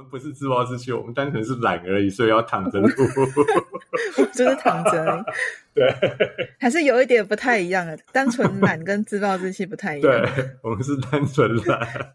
[0.00, 2.88] 们不是自暴自弃，我们单纯是懒而已，所以要躺着录。
[4.32, 5.24] 就是躺着，
[5.74, 5.92] 对，
[6.60, 7.98] 还是有一点不太一样的。
[8.12, 10.12] 单纯懒跟自暴自弃不太一样。
[10.22, 12.14] 对，我们是单纯懒。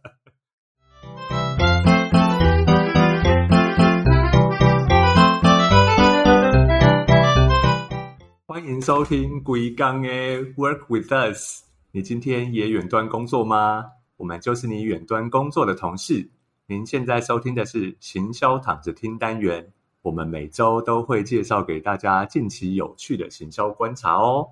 [8.47, 10.07] 欢迎收听鬼刚的
[10.55, 11.63] Work with Us。
[11.91, 13.83] 你今天也远端工作吗？
[14.15, 16.29] 我们就是你远端工作的同事。
[16.67, 24.49] 您现在收听的是行销躺着听单元，我们每周都会介绍给大家近期有趣的行销观察哦。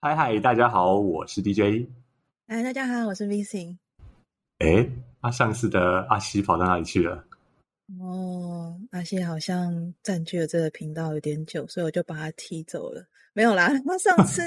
[0.00, 1.88] 嗨嗨，大家好，我是 DJ。
[2.46, 3.76] 哎，大家好，我是 VC。
[4.58, 4.88] 哎，
[5.20, 7.24] 那上次的阿西跑到哪里去了？
[7.98, 13.04] 哦，阿西好像占据了这个频道有点久，所以我就把他踢走了。
[13.32, 14.40] 没有啦，他上次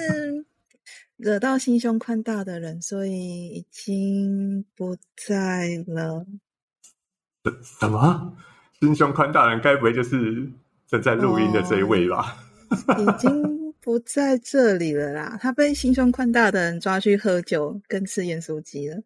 [1.18, 6.26] 惹到心胸宽大的人，所以已经不在了。
[7.62, 8.34] 什么？
[8.80, 10.52] 心胸宽大人该不会就是
[10.88, 12.38] 正在录音的这一位吧？
[13.00, 19.02] 已经不在这里了啦， 他被心胸宽大的人抓去喝酒跟吃盐酥鸡了。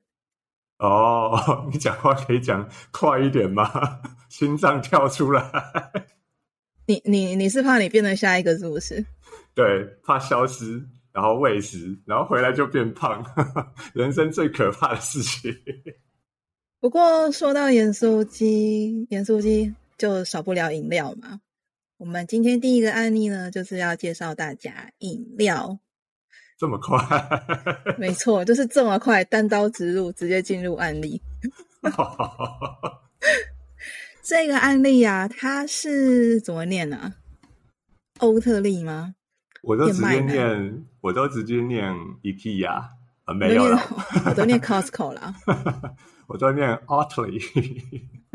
[0.80, 4.02] 哦，你讲话可以讲快一点吗？
[4.30, 5.52] 心脏跳出来。
[6.88, 9.06] 你你你是怕你变成下一个是不是？
[9.54, 13.24] 对，怕消失，然后喂食，然后回来就变胖，
[13.94, 15.56] 人生最可怕的事情。
[16.82, 21.40] 不过说到盐酥鸡，盐酥鸡就少不了饮料嘛。
[21.98, 25.78] 我们今天第一个案例呢，就是要介绍大家饮料。
[26.58, 26.98] 这么快？
[28.00, 31.22] 没错，就是这么快，单刀直入，直接进入案例。
[34.24, 37.14] 这个案例啊，它是怎么念呢？
[38.18, 39.14] 欧特利吗？
[39.62, 42.90] 我都直接念，我都直接念 IKEA 啊，
[43.36, 43.80] 没有了，
[44.26, 45.36] 我都念 Costco 了。
[46.32, 47.42] 我在念 Otley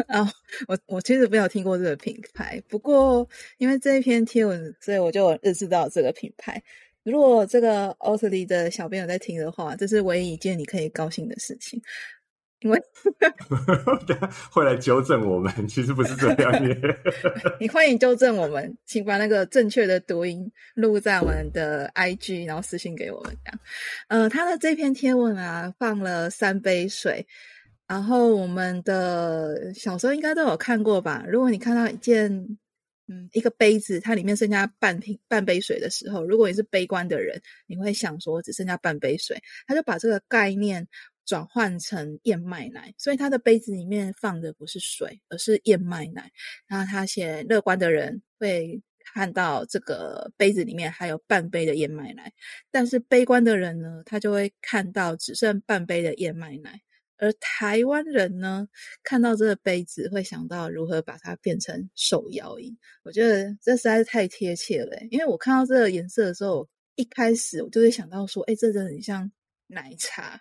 [0.06, 0.30] 啊，
[0.68, 6.62] 我我其实没有听过这个品牌，不过因为这一篇贴文，所以我就认识到这个品牌。
[7.04, 11.80] 如果这个 Otley 的小朋友在听的话，这是唯一一件你可以高兴的事情，
[12.60, 12.78] 因为
[14.52, 16.78] 会来纠正我们，其实不是这样念。
[17.58, 23.34] 你欢迎纠正我们，请把那个正确的读音录在我们的 IG，然后私信给我们。
[23.42, 23.60] 这样，
[24.08, 27.26] 呃，他的这篇贴文啊，放了三杯水。
[27.88, 31.24] 然后我们的小时候应该都有看过吧？
[31.28, 32.28] 如果你看到一件，
[33.08, 40.84] 嗯，一个杯子，它里面剩下半瓶半杯水的时候，如果你是悲观的人，你会想说只剩下半杯水，他就把这个概念
[41.24, 46.32] 转换成燕麦奶，所以他的杯子里面放的不是水，而是燕麦奶。
[46.66, 48.82] 然后他写乐观的人会
[49.14, 52.32] 看到这个杯子里面还有半杯的燕麦奶，
[52.72, 56.80] 但是悲观的人呢，他就会看到只剩半杯的燕麦奶。
[57.18, 58.68] 而台湾人呢，
[59.02, 62.76] 看到这个杯子会想到如何把它变成手摇饮。
[63.04, 69.30] 我觉得这实在是太贴切了，因为我看到这个颜色的时候，一开始我就会想到说，哎，这真的很像
[69.66, 70.40] 奶茶，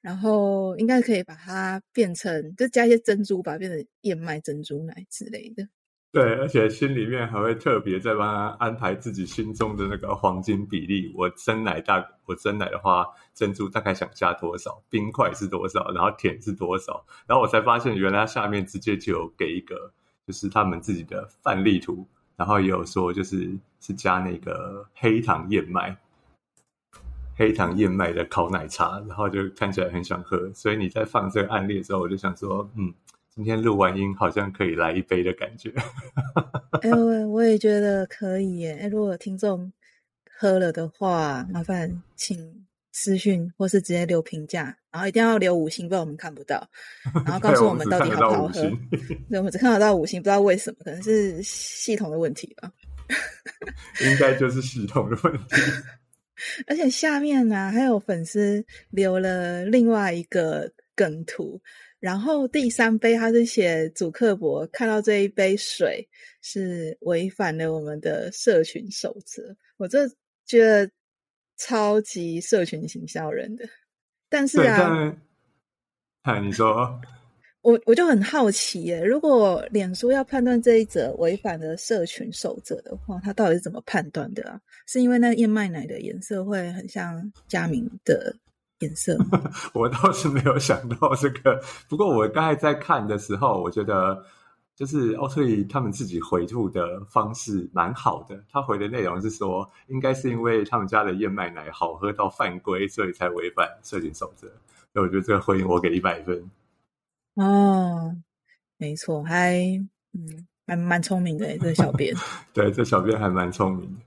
[0.00, 5.68] 然后应该可以把它变成，就加一些珍珠，吧变成燕麦珍珠奶之类的。
[6.16, 11.12] 对，而且心里面还会特别在帮他安排自己心中的那个黄金比例。
[11.14, 19.92] 我真奶大，我真奶的话，珍珠大概想加多少，冰块是多少，然后甜是多少，然后我才发现原来下面直接就有给一个，
[20.26, 25.98] 就是他们自己的范例图，然后也有说就是是加那个黑糖燕麦，
[27.36, 30.50] 黑糖燕麦的烤奶茶，然后就看起来很想喝。
[30.54, 32.94] 所以你在放这个案例的时候，我就想说，嗯。
[33.36, 35.70] 今天录完音，好像可以来一杯的感觉。
[36.80, 38.78] 哎，我我也觉得可以耶。
[38.80, 39.70] 哎，如果听众
[40.38, 46.66] 喝了的话，麻烦请私讯或是直接留评价，然后一定要留五星，不然我们看不到。
[47.26, 48.62] 然后 告诉我们到底好不好喝。
[49.28, 52.72] 对，我们只看得到五星，不知道为什么，可能是系统的问题吧。
[54.02, 55.56] 应该就是系统的问题。
[56.66, 61.60] 而且下面呢，还有粉丝留了另外一个梗图。
[61.98, 66.06] 然后第三杯，他是写主客博看到这一杯水
[66.42, 70.06] 是违反了我们的社群守则，我这
[70.44, 70.90] 觉得
[71.56, 73.66] 超级社群行销人的。
[74.28, 75.16] 但是啊，
[76.22, 77.00] 哎，你说，
[77.62, 84.60] 我我就很好奇耶，如果脸书要判断这一则违反了社群守则的话，他到底是怎么判断的啊？
[84.86, 88.36] 是因为那燕麦奶的颜色会很像佳明的？
[88.80, 89.16] 颜色，
[89.72, 91.62] 我倒是没有想到这个。
[91.88, 94.22] 不过我刚才在看的时候，我觉得
[94.74, 98.38] 就是奥特利他们自己回复的方式蛮好的。
[98.50, 104.46] 他回的内容是说，应该是因为他们家的燕麦奶好喝到犯规，所以才违反社群守则。
[104.92, 106.50] 所以我觉得这个回应我给一百分。
[107.36, 108.14] 哦，
[108.76, 109.56] 没错，还
[110.12, 112.14] 嗯，蛮蛮聪明的这小编。
[112.52, 114.02] 对，这小编还蛮聪明的。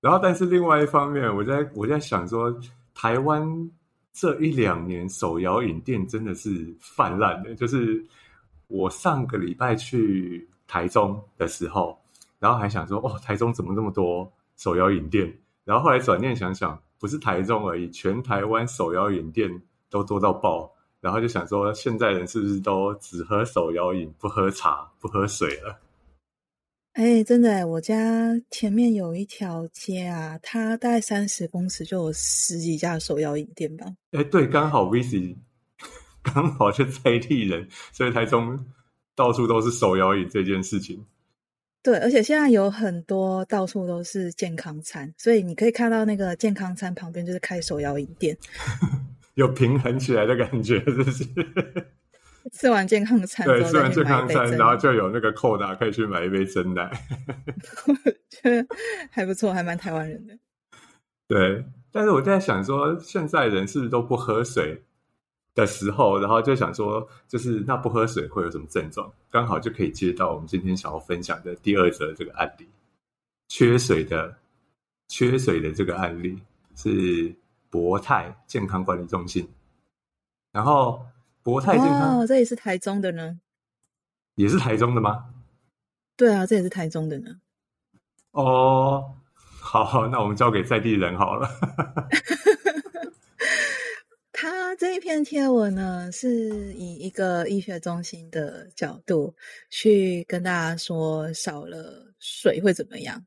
[0.00, 2.54] 然后，但是另外一方面，我在我在想说，
[2.94, 3.42] 台湾
[4.20, 7.54] 这一两年手摇饮店真的是泛滥的。
[7.54, 8.04] 就是
[8.66, 11.96] 我上个礼拜去台中的时候，
[12.40, 15.32] 然后还想说，哦，台中怎么那么多手摇饮店？
[15.64, 19.48] 然后后来转念想想，不是台中而已，全台湾手摇饮店
[19.88, 20.68] 都多到爆。
[21.00, 25.78] 然后就想说，现在人是不是都只喝手摇饮，不喝茶，不喝水了？
[26.98, 27.94] 哎，真的，我家
[28.50, 33.86] 前面有一条街啊，它大概三十公尺就有十几家手摇饮店吧。
[34.10, 35.36] 哎，对，刚好 v c
[36.24, 38.58] 刚好就在地人，所以台中
[39.14, 41.00] 到处都是手摇饮这件事情。
[41.84, 48.36] 对，而且现在有很多到处都是健康餐，所以你可以看到那个健康餐旁边就是开手摇饮店，
[49.34, 51.24] 有平衡起来的感觉，是不是？
[52.52, 56.90] 吃完健康餐，对，吃完健康餐，然后就有那个扣打，可以去买一杯真奶，
[58.30, 58.66] 觉得
[59.10, 60.38] 还不错，还蛮台湾人的。
[61.26, 64.80] 对，但是我在想说，现在人是不是都不喝水
[65.54, 69.12] 的时候，然后就想说，就是那不喝水会有什么症状？
[69.30, 72.68] 刚好就可以接到我们今天想要分享的第二则这个案例，
[73.48, 74.34] 缺水的
[75.08, 76.38] 缺水的这个案例
[76.76, 77.34] 是
[77.70, 79.48] 博泰健康管理中心，
[80.52, 81.04] 然后。
[81.48, 83.40] 国泰健康，哦，这也是台中的呢，
[84.34, 85.32] 也是台中的吗？
[86.14, 87.30] 对啊，这也是台中的呢。
[88.32, 89.16] 哦，
[89.58, 91.48] 好，那我们交给在地人好了。
[94.30, 99.34] 他这一篇贴文呢，是以一个医学中心的角度
[99.70, 103.24] 去跟大家说，少了水会怎么样。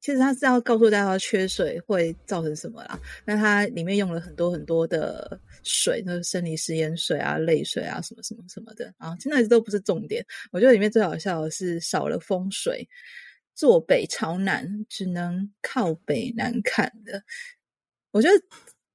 [0.00, 2.98] 其实他是要告诉大家缺水会造成什么啦。
[3.24, 10.24] 那它里面用了很多很多的水，那生理食盐水啊、泪水啊，什么什么什么的啊，现在都不是重点。
[10.52, 12.88] 我觉得里面最好笑的是少了风水，
[13.54, 17.20] 坐北朝南，只能靠北南看的。
[18.12, 18.34] 我觉得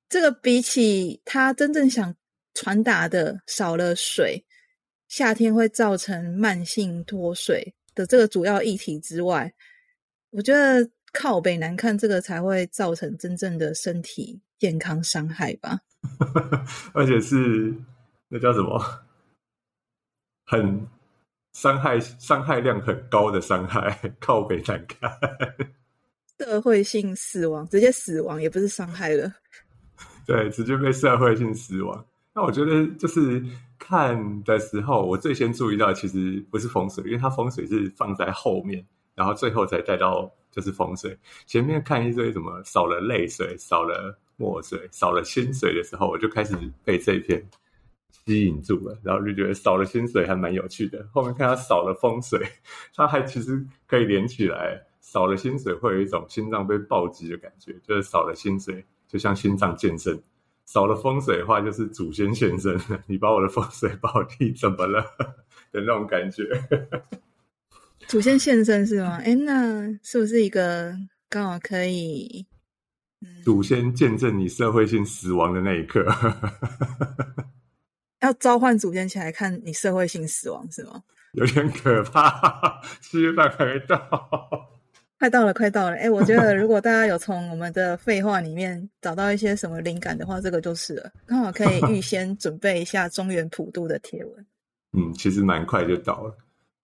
[0.08, 2.16] 这个比起他真正想
[2.54, 4.44] 传达的少了水，
[5.10, 9.54] 夏天会造成慢性脱水的这个主要议题之外。
[10.36, 15.80] 我觉得靠北难看，这个才会造成真正的身体健康伤害吧。
[16.94, 17.74] 而且是
[18.30, 18.84] 那叫什么，
[20.46, 20.88] 很
[21.54, 25.12] 伤害、伤害量很高的伤害，靠北难看。
[26.40, 29.32] 社会性死亡，直接死亡也不是伤害了。
[30.26, 32.04] 对，直接被社会性死亡。
[32.34, 33.42] 那我觉得就是
[33.78, 38.84] 看的时候，我最先注意到其实不是风水，因为它风水是放在后面。
[39.16, 41.18] 然后最后才带到就是风水。
[41.46, 47.44] 前面看一堆什么少了泪水、少了墨水、少了薪水的时候，我就开始被这一篇
[48.10, 48.98] 吸引住了。
[49.04, 51.08] 然后就觉得少了薪水还蛮有趣的。
[51.14, 52.40] 后面看它少了风水，
[52.96, 54.82] 它还其实可以连起来。
[55.02, 60.18] 少了薪水会有一种心脏被暴击的感觉，就是少了薪水就像心脏健身。
[60.66, 65.04] 少了风水的话，就是祖先现身，你把我的风水宝地怎么了
[65.74, 66.46] 的那种感觉。
[68.08, 69.20] 祖先现身是吗？
[69.24, 70.94] 哎，那是不是一个
[71.30, 72.46] 刚好可以？
[73.44, 76.06] 祖先见证你社会性死亡的那一刻，
[78.22, 81.02] 要召唤祖先起来看你社会性死亡是吗？
[81.34, 82.82] 有点可怕。
[83.02, 83.98] 七月半还没到，
[85.18, 85.96] 快到了，快到了。
[85.96, 94.46] 哎，我觉得如果大家有从我们的废话里面找到一些什么灵感的话，这个就是了，刚好可以预先准备一下中原普渡的贴文。
[94.96, 96.38] 嗯，其实蛮快就到了。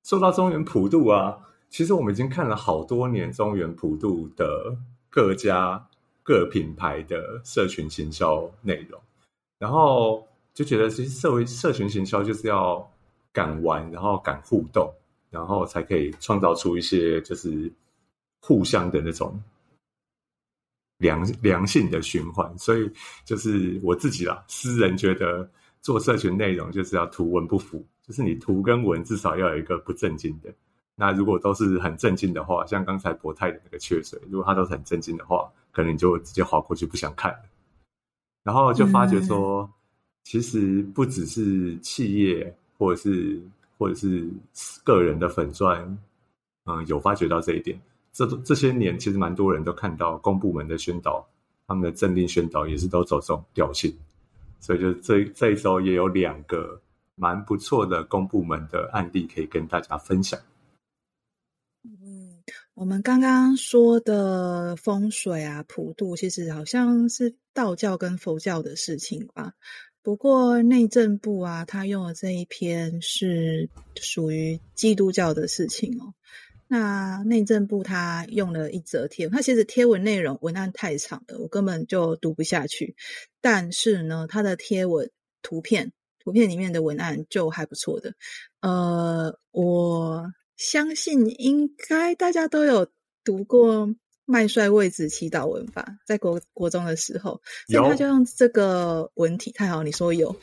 [0.10, 1.38] 说到中原普渡啊，
[1.70, 4.76] 其实我们已经看了好多年中原普渡的
[5.08, 5.88] 各家
[6.24, 9.00] 各品牌的社群行销内容，
[9.60, 12.92] 然后就觉得其实社会社群行销就是要
[13.32, 14.92] 敢玩，然后敢互动，
[15.30, 17.72] 然后才可以创造出一些就是
[18.42, 19.40] 互相的那种
[20.98, 22.52] 良良性的循环。
[22.58, 22.92] 所以
[23.26, 25.48] 就是我自己啦，私人觉得
[25.84, 27.86] 做社群内容就是要图文不符。
[28.10, 30.52] 就是你图跟文至少要有一个不正经的。
[30.96, 37.40] 那如果都是很正经的话，像刚才博泰的那个缺水，如果它都是很正经的话，可能你就直接划过去不想看了。
[38.44, 39.70] 然后就发觉说，
[40.24, 43.40] 其实不只是企业或者是
[43.78, 44.28] 或者是
[44.84, 45.96] 个人的粉钻，
[46.66, 47.80] 嗯，有发觉到这一点。
[48.12, 51.24] 这这些年其实蛮多人都看到公部门的宣导，
[51.68, 53.96] 他们的政令宣导也是都走这种调性。
[54.60, 56.82] 所以就这这一周也有两个。
[57.20, 60.40] 蛮不错的公部门的案例可以跟大家分享。
[61.84, 62.42] 嗯，
[62.74, 69.54] 我们刚刚说的风水啊、普渡，其实好像是道教跟佛教的事情吧？
[70.02, 76.14] 不过内政部啊，他用的这一篇是属于基督教的事情哦。
[76.72, 82.96] 那内政部他用了一则贴文，他其实贴文内容文案太长了，我根本就读不下去。
[83.42, 85.12] 但是呢，他的贴文
[85.42, 88.14] 图片图片里面的文案就还不错的。
[88.62, 92.88] 呃，我相信应该大家都有
[93.24, 93.90] 读过
[94.26, 99.52] 麦帅位置祈祷文吧，在国国中的时候，所以他就用这个文体。
[99.52, 100.36] 太好，你说有，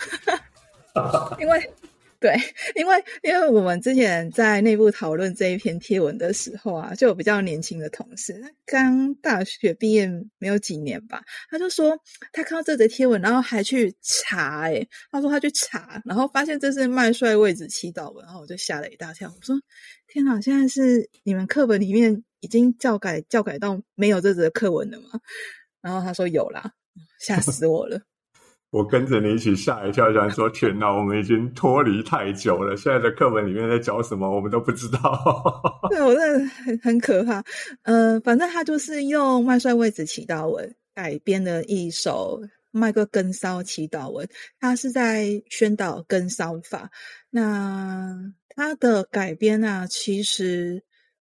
[1.39, 1.71] 因为。
[2.19, 2.35] 对，
[2.75, 10.09] 因为因为我们之前在内部讨论这一篇贴文的时候啊，就有比较年轻的同事，刚大学毕业
[10.39, 11.99] 没有几年吧，他就说
[12.33, 19.55] 他看到这则贴文，然后还去查，诶他说他去查，然后发现这是麦帅位置祈祷文，然后我就吓了一大跳，我说
[20.09, 25.09] 天哪，现在是你们课本里面已经教改教改到没有这则课文了吗？
[25.83, 26.73] 然后他说有啦，
[27.21, 28.01] 吓死我了。
[28.71, 32.77] 我跟着你一起吓一跳，想说：“天哪，我们已经脱离太久了。
[32.77, 35.01] 现在的课本里面在教什么，我们都不知道。
[35.89, 37.43] ”对我真的很很可怕。
[37.85, 42.41] 呃，反正他就是用麦帅位子祈祷文改编的一首
[42.73, 46.91] 麦克根骚祈祷文，他是在宣导根骚法。
[47.31, 50.83] 那他的改编啊，其实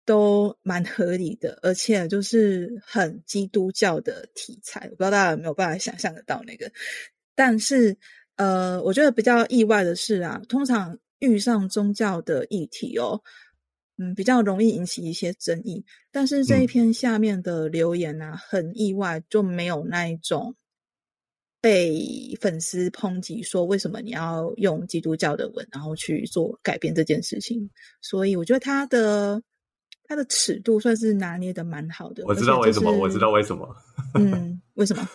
[0.05, 4.87] 都蛮合理的，而且就是很基督教的题材。
[4.91, 6.69] 我不知道大家有没有办法想象得到那个。
[7.37, 7.95] 但是，
[8.35, 13.21] 呃，我觉得比较意外的是啊，通常遇上宗教的议题哦，
[13.97, 15.85] 嗯，比较容易引起一些争议。
[16.11, 20.55] 但是这一篇下面的留言呢，很意外，就没有那一种
[21.61, 27.69] 被粉丝抨击说为什么你要用基督教的文，然后去做改变这件事情。
[28.01, 29.39] 所以我觉得他的
[30.05, 32.23] 他的尺度算是拿捏的蛮好的。
[32.25, 33.75] 我知道为什么，我知道为什么。
[34.15, 35.07] 嗯，为什么？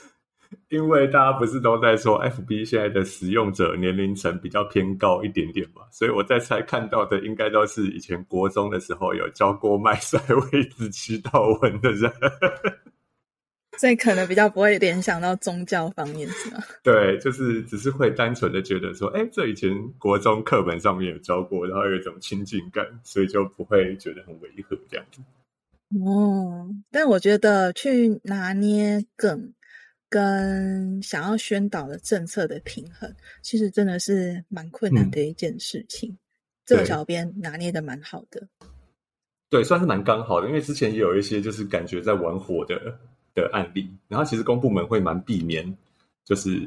[0.69, 12.11] 因为大家不是都在说，FB 现在的使用者年龄层比较偏高一点点嘛，所以我在猜看到的应该都是以前国中的时候有教过麦塞位置祈祷文的人，
[13.79, 16.59] 所以可能比较不会联想到宗教方面，是吗？
[16.85, 25.21] 对，就是只是会单纯的觉得说，哎，这以前国中课本上面有教过，然后有一种亲近感，所以就不会觉得很违和这样子。
[26.07, 29.53] 哦，但我觉得去拿捏梗。
[30.13, 36.15] 跟想要宣导的政策的平衡，其实真的是蛮困难的一件事情。
[36.67, 38.47] 这个小编拿捏的蛮好的，
[39.49, 40.49] 对，算是蛮刚好的。
[40.49, 42.99] 因为之前也有一些就是感觉在玩火的
[43.35, 45.75] 的案例，然后其实公部门会蛮避免，
[46.27, 46.61] 就是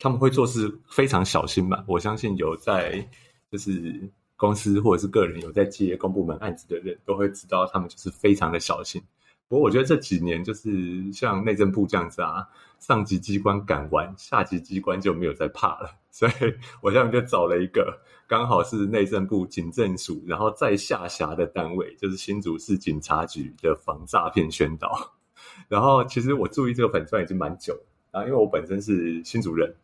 [0.00, 1.84] 他们会做事非常小心嘛。
[1.86, 3.08] 我相信有在
[3.52, 9.00] 就是公司或者是个人有在接公部门案子的人都会知道，他们就是非常的小心。
[9.48, 12.46] 不过我觉得这几年就是像内政部这样子啊，
[12.80, 15.90] 上级机关敢玩，下级机关就没有再怕了。
[16.10, 16.32] 所以
[16.82, 25.12] 我下面就找了一个，刚好是内政部警政署，然后在下辖的单位，就是新竹市警察局的防诈骗宣导。
[25.66, 29.74] 然后其实我注意这个粉钻已经蛮久了啊，因为我本身是新竹人，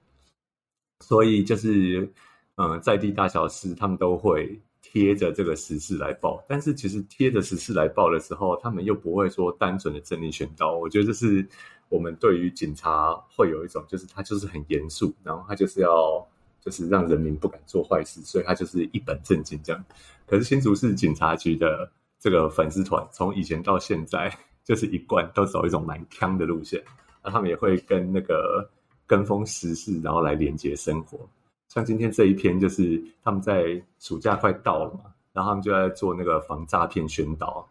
[1.00, 2.12] 所以就是
[2.56, 4.60] 嗯，在地大小事他们都会。
[4.94, 10.76] 贴着这个时事来报，但是其实贴着时事来报的时候，他们又不会说单纯的正义宣导。
[10.76, 11.44] 我觉得这是
[11.88, 16.24] 我们对于警察会有一种，就是他就是很严肃，然后他就是要
[16.60, 19.84] 就是让人民不敢做坏事，所以他就是一本正经这样。
[20.28, 24.32] 可是新竹市警察局的这个粉丝团，从以前到现在，
[24.62, 26.80] 就是一贯都走一种蛮腔的路线，
[27.24, 28.70] 那他们也会跟那个
[29.08, 31.18] 跟风时事，然后来连接生活。
[31.74, 37.68] 像今天这一篇，就是他们在暑假快到了嘛，然后他们就在做那个防诈骗宣导。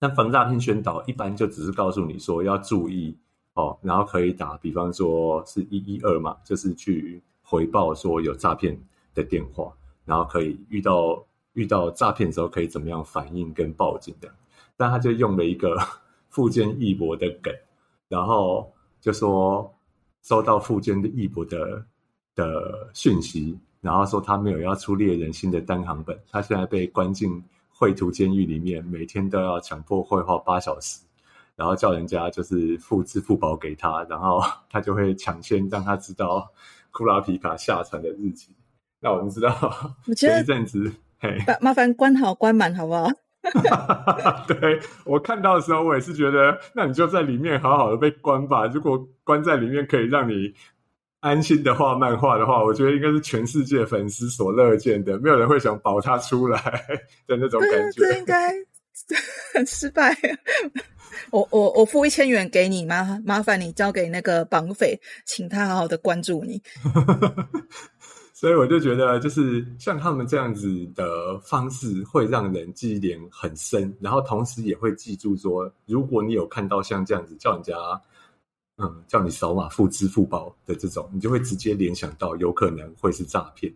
[0.00, 3.16] 那防诈骗宣导一般就只是告诉你说要注意
[3.54, 8.78] 哦，然后可以打，比方说是一一二嘛，就是去回报说有诈骗
[9.14, 9.72] 的电话，
[10.04, 11.24] 然后可以遇到
[11.54, 14.28] 遇到诈骗的时候可以怎么样反应跟报警的。
[14.76, 15.74] 但他就用了一个
[16.28, 17.50] 附件义博的梗，
[18.08, 19.74] 然后就说
[20.20, 21.86] 收到附件的义博的。
[22.34, 31.00] 的讯息，然后说他没有要出猎人心的单行本，他现在被关进绘图监狱里面，每天都要强迫绘画八小时，
[31.54, 36.50] 然后叫人家就是付支付宝给他，然后 他就会抢先让他知道
[36.90, 38.54] 库拉皮卡下船的日期。
[39.00, 39.50] 那我们知道，
[40.16, 43.08] 前一阵子，嘿，麻烦关好关满好不好？
[44.48, 48.66] 对我看到的时候，我也是觉得，那你就在里面好好的被关吧。
[48.66, 50.54] 如果关在里面可以让你。
[51.24, 56.60] 安心的画漫画的话，我觉得应该是全世界粉丝所乐见的，没有人会想保他出来
[57.26, 58.02] 的那种感觉。
[58.02, 58.52] 这应该
[59.54, 60.14] 很失败。
[61.32, 66.60] 我我我付一千元给你麻麻烦你交给那个绑匪，请他好好的关注你。
[68.34, 77.74] 所以我就觉得，就是像他们这样子的方式，会让人记忆点很深，然后同时也会记住说，如果你有看到像这样子叫人家，
[78.76, 83.72] 嗯，叫你扫码付支付宝的这种，你就会直接联想到有可能会是诈骗。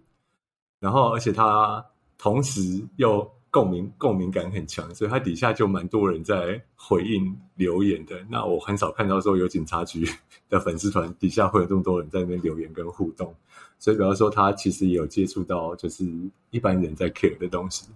[0.81, 1.85] 然后，而且他
[2.17, 3.31] 同时又。
[3.51, 8.23] 共鸣共鸣感很强，所以他底下就蛮多人在回应留言的。
[8.29, 10.07] 那我很少看到说有警察局
[10.51, 13.35] 的粉丝团底下会有这么多人在那边留言跟互动，
[13.79, 16.05] 所以比方说他其实也有接触到就是
[16.51, 17.87] 一般人在 care 的东西。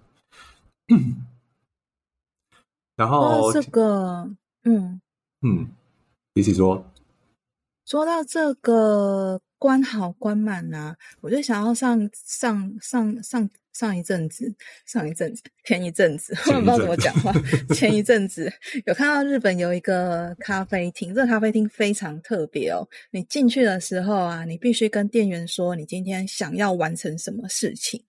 [2.96, 4.26] 然后这个，
[4.62, 4.98] 嗯
[5.42, 5.68] 嗯，
[6.32, 6.82] 比起说，
[7.86, 13.50] 说到这个关好关满啊，我就想要上上上上。
[13.72, 17.32] 上一阵子，上一阵子，前一阵子，我不知道怎么讲话。
[17.74, 18.52] 前一阵子
[18.84, 22.86] 有看到日本有一个咖啡厅，这个咖啡厅非常特别哦。
[23.10, 28.04] 你进去的时候啊，你必须跟店员说你今天想要完成什么事情，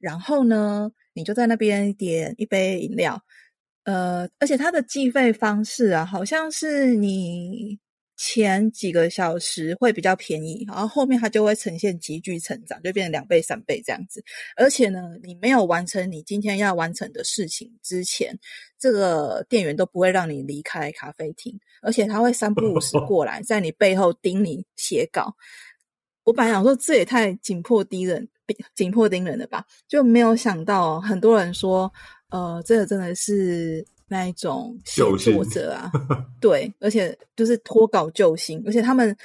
[0.00, 3.22] 然后呢，你就在那边点一杯饮料。
[3.84, 7.78] 呃，而且它的计费方式啊，好像是你。
[8.26, 14.24] 前几个小时会比较便宜，然后后面它就会呈现急剧成长，就变成两倍、三倍这样子。
[14.56, 18.34] 而且呢，你没有完成你今天要完成的事情之前，
[18.78, 25.36] 这个店员都不会让你离开咖啡厅，而且他会三不五时 过来，在你背后盯你写稿。
[26.22, 28.26] 我本来想说这也太紧迫盯人、
[28.74, 31.92] 紧迫盯人了吧，就没有想到很多人说，
[32.30, 33.86] 呃，这个真的是。
[34.06, 35.90] 那一种写作者啊，
[36.40, 39.16] 对，而且就是脱稿救星，而且他们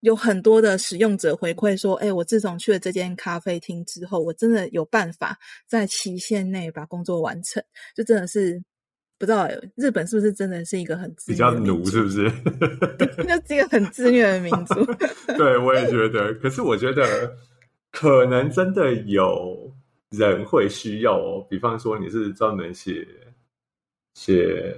[0.00, 7.62] 有很多的使用者回馈说：“哎，我自从去了这间咖啡厅之后，我真的有办法在期限内把工作完成。”
[7.94, 8.60] 就真的是
[9.18, 12.30] 不知道日本是不是真的是一个很比较奴，是不是？
[13.24, 14.74] 就是一个很自虐的民族。
[15.36, 16.32] 对，我也觉得。
[16.34, 17.36] 可是我觉得
[17.92, 19.72] 可能真的有
[20.10, 23.06] 人会需要哦，比方说你是专门写。
[24.14, 24.74] 写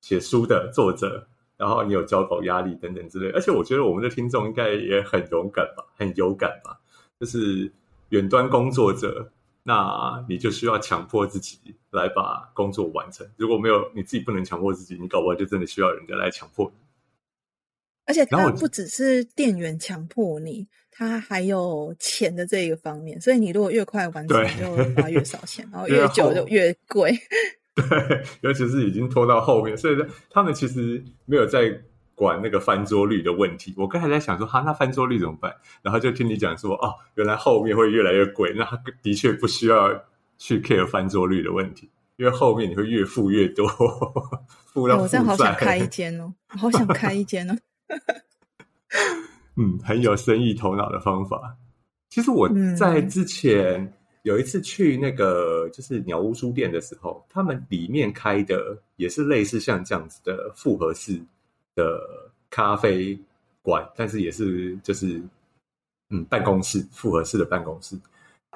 [0.00, 6.78] 写书的作者，然后你有交稿压力等等之类，而且我觉得我们的听众应该也很勇敢吧，很有感吧。
[7.18, 7.72] 就是
[8.10, 9.30] 远端工作者，
[9.62, 11.58] 那你就需要强迫自己
[11.90, 13.26] 来把工作完成。
[13.36, 16.76] 如果没有你自己不能强迫自己，你搞不好就真的需要人家来强迫你。
[18.06, 23.18] 而且他不只是店员强迫你，他还有钱的这一个方面。
[23.18, 27.18] 所以你如果越快完成，就花越少钱，然后 越久就越贵。
[27.74, 29.96] 对，尤其是已经拖到后面，所以
[30.30, 31.76] 他们其实没有在
[32.14, 33.74] 管那个翻桌率的问题。
[33.76, 35.52] 我刚才在想说，哈，那翻桌率怎么办？
[35.82, 38.64] 然后就听你讲说，哦，原来后面会越来越贵，那
[39.02, 39.90] 的确不需要
[40.38, 43.66] 去 care 翻桌率的问题，因为后面你会越付越多，
[44.72, 47.56] 付到我真的好想开一间哦，好想开一间哦。
[49.56, 51.56] 嗯，很有生意头脑的方法。
[52.08, 53.92] 其实我在之前。
[54.24, 61.20] 有一次去那个就是鸟屋书店的时候，他们里面开的也是类似像这样子的复合式
[61.74, 62.00] 的
[62.48, 63.18] 咖啡
[63.60, 65.20] 馆，但是也是就是
[66.08, 67.94] 嗯办公室复合式的办公室。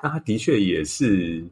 [0.03, 1.45] 那它的确也是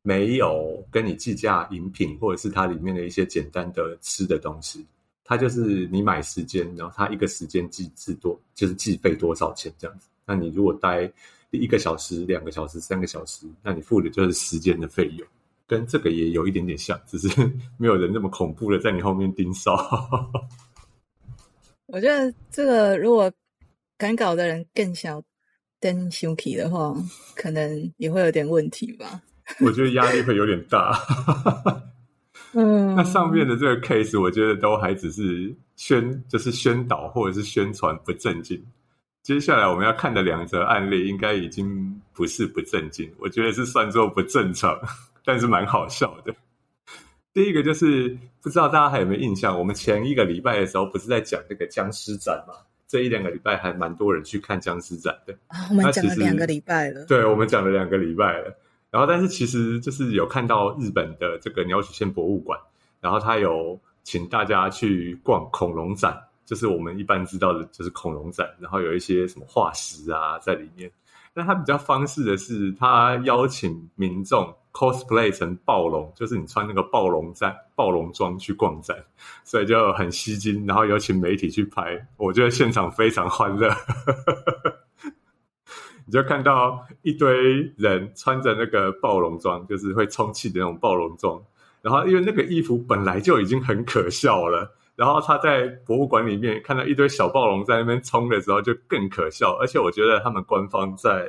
[0.00, 4.86] 没有跟你计价饮品，或者是它里面的一些简单的吃的东西。
[5.22, 10.08] 它就是你买时间，然后它一个时间计制多就是计费多少钱这样子。
[10.24, 11.12] 那你如果待。
[11.56, 15.26] 一个小时、两个小时、三个小时，那你付的就是时间的费用，
[15.66, 17.28] 跟这个也有一点点像，只是
[17.78, 19.74] 没有人那么恐怖的在你后面盯梢。
[21.86, 23.30] 我觉得这个如果
[23.96, 25.22] 赶稿的人更小
[25.80, 26.94] 登凶皮的话，
[27.36, 29.20] 可能也会有点问题吧。
[29.60, 30.98] 我觉得压力会有点大。
[32.54, 38.64] 嗯，那上面的这个 case，我觉得都还只是宣，就是宣导或者是宣传不正经。
[39.24, 44.78] 接下来我们要看的两则案例，应该已经不是不正经，我觉得是算作不正常，
[45.24, 46.34] 但是蛮好笑的。
[47.32, 52.52] 第一个就是不知道大家还有没有印象，我们前一个礼拜的时候不是在讲那个僵尸展嘛？
[52.86, 55.68] 这一两个礼拜还蛮多人去看僵尸展的啊。
[55.70, 58.54] 我们讲了两个礼拜了，对，我们讲了两个礼拜了。
[58.90, 62.60] 然后，但是其实就是有看到日本的这个鸟取县博物馆，
[63.00, 66.14] 然后他有请大家去逛恐龙展。
[66.44, 70.90] 就是我们一般知道的，就是恐龙展，然后有一些什么化石啊在里面。
[71.36, 78.96] 那他比较方式的是，他邀请民众 cosplay 成暴龙，就是你穿那个暴龙战暴龙装去逛展，
[79.42, 80.64] 所以就很吸睛。
[80.64, 83.74] 然后有请媒体去拍，我觉得现场非常欢乐。
[86.06, 91.42] 你就看到一堆人穿着那个暴龙装，就是会充气的那种暴龙装，
[91.82, 101.28] 然后因为那个衣服本来就已经很可笑了，然后他在博物馆里面看到一堆小暴龙在那边冲的时候就更可笑，而且我觉得他们官方在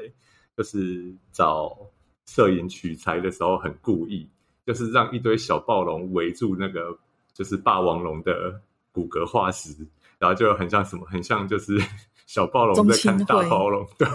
[0.56, 1.76] 就是找
[2.26, 4.30] 摄影取材的时候很故意，
[4.66, 6.98] 就是让一堆小暴龙围住那个
[7.34, 9.76] 就是霸王龙的骨骼化石，
[10.20, 11.78] 然后就很像什么，很像就是
[12.28, 14.08] 小暴龙在看大暴龙，对，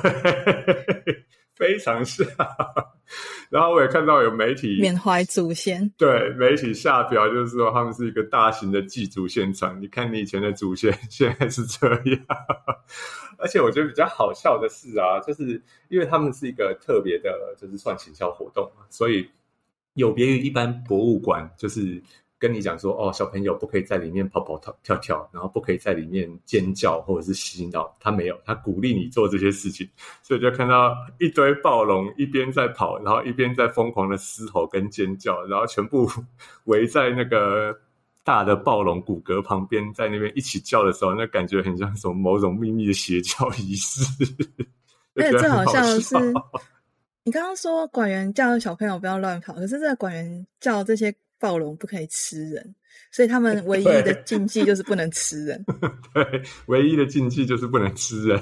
[1.61, 2.27] 非常像。
[3.51, 9.81] 然后我也看到有媒体缅怀祖先，对媒体下表就是说他们是一个大型的祭祖现场。
[9.81, 12.21] 你看你以前的祖先现在是这样，
[13.37, 19.29] 而且我觉得比较好笑的是啊，就是因为他们是一个特别的，就是算行销活动嘛，所以
[19.93, 22.03] 有别于一般博物馆，就是。
[22.41, 27.95] 跟你讲说哦，小朋友不可以在里面跑跑跳跳跳，然后不可以在里面尖叫或者是嬉闹。
[28.01, 29.87] 他没有，他鼓励你做这些事情，
[30.23, 36.11] 所以就看到一堆暴龙一边在跑，然后一边在疯狂的嘶吼跟尖叫，然后全部
[36.65, 37.79] 围在那个
[38.25, 44.01] 大的暴龙骨骼旁边，在那边一起叫的时候，那感觉很像什么某种秘密的邪教仪式。
[45.15, 46.17] 而且最好像是，
[47.23, 51.15] 你刚刚说管员叫小朋友不要乱跑，可是这个管员叫这些。
[51.41, 52.75] 暴龙不可以吃人，
[53.11, 55.65] 所以他们 唯一的禁忌就是不能吃人。
[56.15, 58.41] 对，唯一的禁忌就是不能吃人，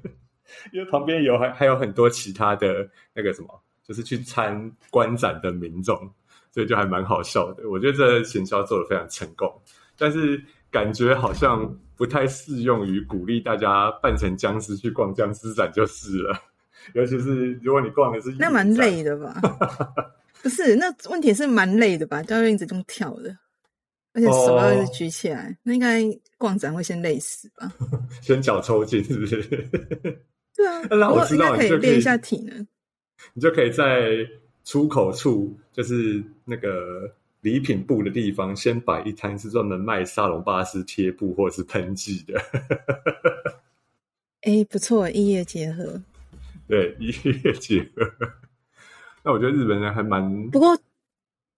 [0.72, 3.48] 因为旁边有还还有很多其他的那个什么，
[3.84, 5.96] 就是去参观展的民众，
[6.52, 7.68] 所以就还蛮好笑的。
[7.68, 9.52] 我觉得这行销做的非常成功，
[9.98, 16.40] 但是感觉好像不太适用于鼓励大家扮成僵尸去逛僵尸展就是了。
[16.94, 19.40] 尤其是如果你逛的是那蛮累的吧。
[20.42, 22.22] 不是，那问题是蛮累的吧？
[22.22, 23.36] 教练一直这么跳的，
[24.12, 26.02] 而且手要一直举起来，那应该
[26.36, 27.72] 逛展会先累死吧？
[28.22, 29.42] 先脚抽筋是不是？
[30.56, 32.66] 对啊， 那我应该可以练一下体能。
[33.34, 34.10] 你就可以在
[34.64, 42.40] 出口处，就是那个礼品部的地方，先摆一摊是专门卖沙龙巴斯贴布或者是喷剂的。
[44.42, 46.00] 哎，不错，异业结合。
[46.68, 47.08] 对，异
[47.42, 48.08] 业结合。
[49.22, 50.78] 那我觉得日本人还蛮不过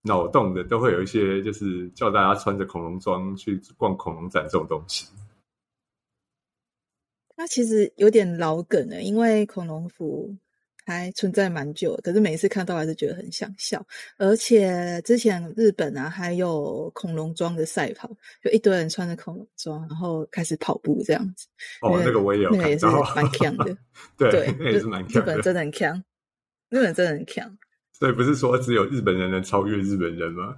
[0.03, 5.07] 脑洞的，都会有一些就是叫大家穿着恐龙装去逛恐龙展这种东西。
[7.37, 10.35] 那其实有点老梗了，因为恐龙服
[10.85, 13.83] 还存在蛮久，可是每一次看到还是觉得很想笑。
[14.17, 18.09] 而且之前日本啊还有恐龙装的赛跑，
[18.43, 21.47] 就一堆人穿着恐龙装，然后开始跑步这样子。
[21.81, 23.77] 哦，那个我也有， 那个也是蛮强的。
[24.17, 25.21] 对，那也是蛮强。
[25.21, 26.03] 日本真的很强。
[26.71, 27.57] 日本真的很强，
[27.91, 30.55] 所以不是说只有日本人能超越日本人吗？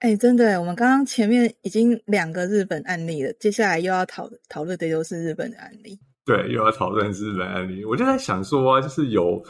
[0.00, 5.98] 哎，真的，我们刚刚前面已经两个日本案例了，接下来又要讨讨论的又是日本的案例。
[6.26, 9.42] 对，又要讨论日本案例，我就在想说，就是有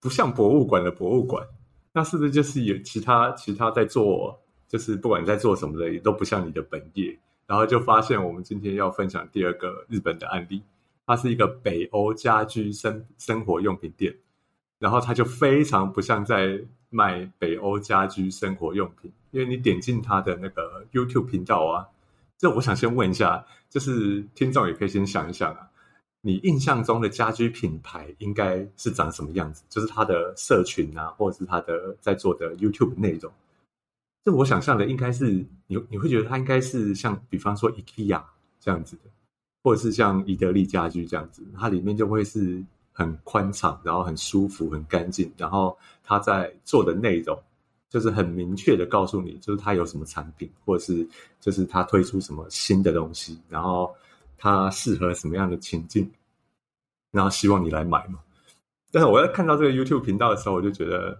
[0.00, 1.46] 不像博物馆的博物馆，
[1.92, 7.14] 那是不是就是有其他其他在做，就是不管在做什么的，也都不像你的本业。
[7.46, 10.62] 然后就发现，我们今天要分享第二个日本的案例，
[11.04, 14.14] 它是一个北欧家居生生活用品店。
[14.80, 21.86] 然后它就非常不像在卖北欧家居生活用品，因为你点进它的那个 YouTube 频道啊，
[22.38, 25.70] 这我想先问一下，就是听众也可以先想一想啊，
[26.22, 29.62] 你印象中的家居品牌应该是长什么样子？
[29.68, 33.30] 就是它的社群啊，或者是它的在做的 YouTube 内容，
[34.24, 38.22] 这我想象的应该是你你会觉得它应该是像比方说 IKEA
[38.58, 39.10] 这样子的，
[39.62, 42.64] 或者是像宜得利家居这样子，它里面就会是。
[43.00, 45.32] 很宽敞，然后很舒服，很干净。
[45.38, 47.42] 然后他在做的内容，
[47.88, 51.08] 就是很明确的告诉你，就是他有什么产品，或者是
[51.40, 53.90] 就是他推出什么新的东西，然后
[54.36, 56.10] 他适合什么样的情境，
[57.10, 58.18] 然后希望你来买嘛。
[58.92, 61.18] 但是我在看到这个 YouTube 频道的时候，我就觉得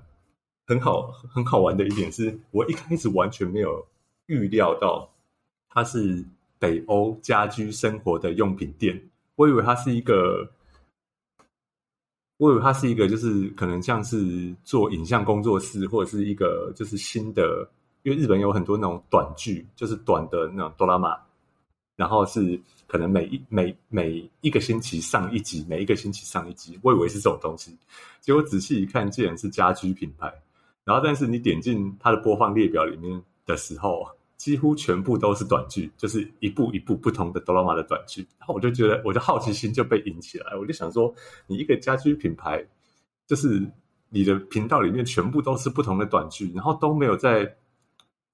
[0.67, 3.83] 很好很好玩的一点是，我一开始完全没有
[4.27, 5.09] 预料到
[5.71, 6.23] 它是
[6.59, 9.03] 北欧家居生活的用品店，
[9.37, 10.47] 我以为它是一个。
[12.41, 17.69] 我以为它是一个，就是可能像是做影像工作室，或者是一个就是新的，
[18.03, 21.21] 因为日本有很多那种短剧，就是短的那种哆啦 A，
[21.97, 26.79] 然后是可能每一每每一个星期上一集，每一个星期上一集。
[26.83, 27.77] 我以为是这种东西，
[28.23, 30.33] 结果仔细一看，竟然是家居品牌。
[30.83, 34.09] 然后，但是你点进它的播放列表里面的时候。
[34.41, 41.15] 几乎全部都是短剧，就是一部一部不同的哆啦 A 的短剧，然后我就觉得我的好奇心就被引起来，我就想说，
[41.47, 42.67] 你一个家居品牌，
[43.27, 43.63] 就是
[44.09, 47.55] 你的频道里面全部都是不同的短剧，然后都没有在，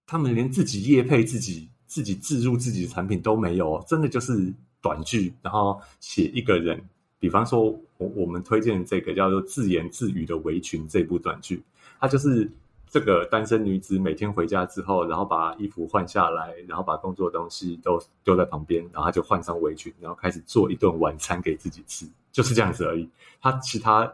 [0.06, 6.80] 他们连自己业配自己、自己置入自己的产品都没有，真的就是短剧，然后写一个人，
[7.18, 7.64] 比方说
[7.98, 11.60] 我我们推荐这个叫做自言自语的围裙这部短剧，
[11.98, 12.48] 它就是。
[12.96, 23.06] 这个单身女子每天回家之后，然后把衣服换下来，然后把工作东西都丢在旁边，然后她就换上围裙，然后开始做一顿晚餐给自己吃，就是这样子而已。
[23.38, 24.10] 她其他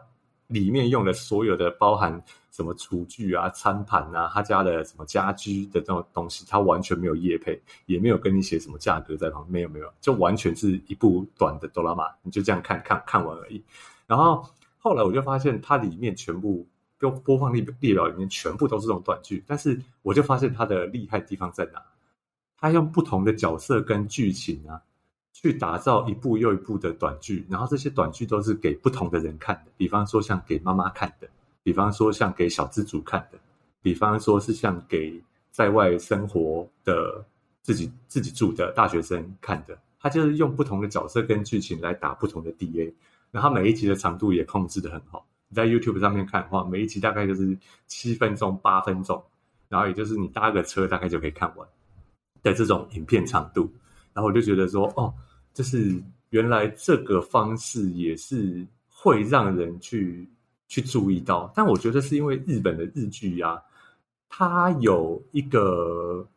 [0.47, 13.63] 里面用的所有的包含什么厨具啊、餐盘啊，她家的什么家居的这种东西，她完全没有业配，也没有跟你写什么价格在旁，没有没有，就完全是一部短的哆啦 A 你就这样看看看完而已。
[14.05, 14.45] 然后
[14.77, 16.67] 后来我就发现，它里面全部。
[17.03, 21.83] 就播放列列表里面全部都是这种短剧，但是我就发现它的厉害地方在哪？
[22.57, 24.81] 他用不同的角色跟剧情啊，
[25.33, 29.71] 去打造一部又一部的短剧，然后这些短剧都是给不同的人看的。
[29.75, 31.27] 比方说像给妈妈看的，
[31.61, 33.37] 比方说像给小资族看的，
[33.81, 37.25] 比方说是像给在外生活的
[37.61, 39.77] 自己自己住的大学生看的。
[39.99, 42.93] 他就是用不同的角色跟剧情来打不同的 DA，
[43.29, 45.25] 然后每一集的长度也控制的很好。
[45.53, 49.23] 在 YouTube 上面看的话，每一集大概就是七分钟、八分钟，
[49.69, 51.67] 然后也就是你搭个车大概就可以看完
[52.41, 53.71] 的这种影片长度。
[54.13, 55.13] 然后我就觉得说，哦，
[55.53, 55.95] 就是
[56.29, 60.29] 原来这个方式也是会让人去
[60.67, 61.51] 去注意到。
[61.55, 63.61] 但我觉得是因为日本的日剧呀，
[64.29, 66.27] 它有一个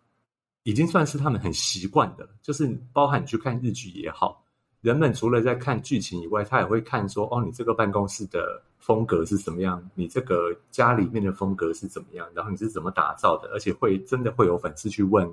[0.63, 4.43] 已经算是他们很习惯的，就是包含去看日剧也好。
[4.83, 9.83] 人们除了在看剧情以外，他也会看说：哦，你这个办公室的风格是什么样？
[9.97, 12.25] 你这个家里面的风格是怎么样？
[12.33, 13.49] 然后你是怎么打造的？
[13.53, 15.29] 而且会真的会有粉丝去问，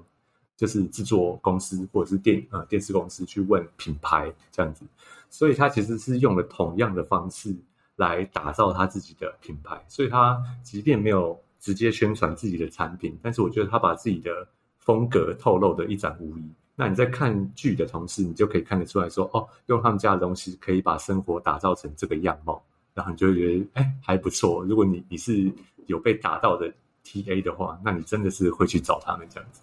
[0.58, 4.84] 就是制作公司或者是电呃电视公司去问品牌这样子。
[5.30, 7.56] 所以他其实是用了同样的方式
[7.96, 9.86] 来打造他自己的品牌。
[9.88, 14.48] 所以他即便没有直接宣传自己的产品，但是我觉得他把自己的
[14.80, 16.50] 风格透露的一展无遗。
[16.76, 22.60] 那你在看剧的同时，你就可以看得出来说，哦，用他们家的东西可以把生活打造成这个样貌，
[22.94, 24.64] 然后你就会觉得，哎，还不错。
[24.66, 25.52] 如果你你是
[25.88, 29.62] 有被打到的 T A 的话，那你真的是会去找他们这样子。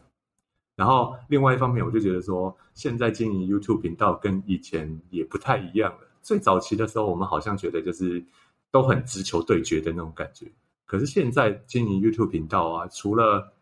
[0.77, 6.09] 然后另外一方面，我就觉得说，现在经营 YouTube 频道跟以前也不太一样了。
[6.23, 8.25] 最早期的时候，我们好像觉得就是
[8.71, 10.47] 都很直球对决的那种感觉。
[10.87, 13.53] 可是现在经营 YouTube 频道啊，除了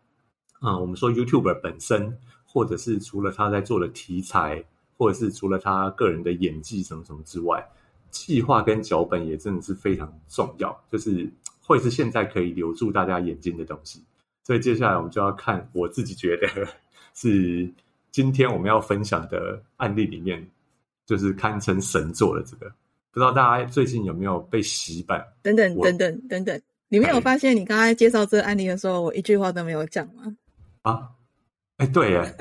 [0.61, 2.17] 嗯，我们说 YouTuber 本身。
[2.51, 4.65] 或者是除了他在做的题材，
[4.97, 7.63] 或者是除了他个人的演技什么什么之外，
[8.11, 11.29] 计划跟脚本也真的是非常重要，就是
[11.61, 14.03] 会是现在可以留住大家眼睛的东西。
[14.43, 16.67] 所以接下来我们就要看，我自己觉得
[17.13, 17.71] 是
[18.11, 20.49] 今天我们要分享的案例里面，
[21.05, 22.71] 就是堪称神作的这个。
[23.11, 25.25] 不知道大家最近有没有被洗版？
[25.41, 30.35] 等等等等等等，你没有发现你刚才介绍这个案例的时候，我一句话都没有讲吗？
[30.81, 31.09] 啊？
[31.77, 32.37] 哎，对耶，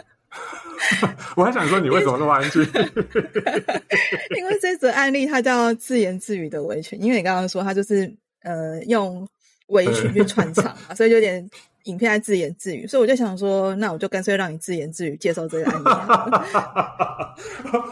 [1.36, 2.62] 我还想说你为什么那么安静？
[4.36, 9.28] 因为这则案例它叫自言自语的围裙，因为你刚刚说它就是呃用
[9.68, 11.48] 围裙去串场嘛， 所以有点。
[11.84, 15.84] 影片在自言自语，所以我就想说，那我就干脆让你自言自语介绍这个案例。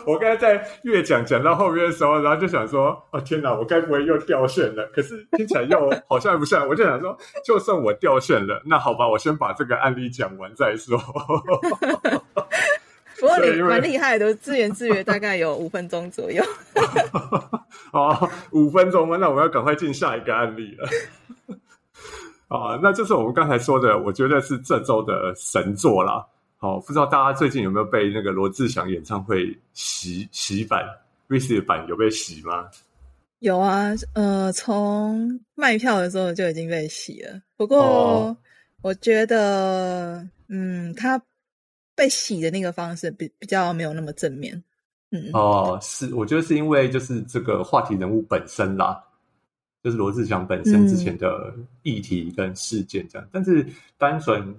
[0.04, 4.87] 我刚才在越讲讲到后面的时候，然后就想说，哦天哪，我该不会又掉线了？
[4.94, 6.68] 可是听起来又好像不像。
[6.68, 11.00] 我就想说，就算我掉线了，那好吧，我先把这个案例讲完再说。
[13.20, 16.42] 不过你蛮厉害的，自言自语大概有五分钟左右。
[17.92, 19.16] 哦，五分钟吗？
[19.16, 20.88] 那我们要赶快进下一个案例了。
[22.48, 26.24] 啊， 那就是我们刚才说的，我觉得是这周的神作啦。
[26.59, 30.83] 好，不知道大家最近有没有被那个罗志祥演唱会洗洗版
[31.29, 32.68] ，V C 的版有被洗吗？
[33.40, 37.38] 有啊，呃，从卖票的时候就已经被洗了。
[37.57, 38.35] 不过
[38.83, 41.20] 我觉得，嗯，他
[41.96, 44.62] 被洗的那个方式比比较没有那么正面。
[45.11, 49.02] 嗯，哦，是，我觉得是因为就是这个话题人物本身啦。
[49.82, 51.54] 就是罗志祥本身之前的
[51.85, 53.64] 议题跟事件这样，但是
[53.96, 54.52] 单纯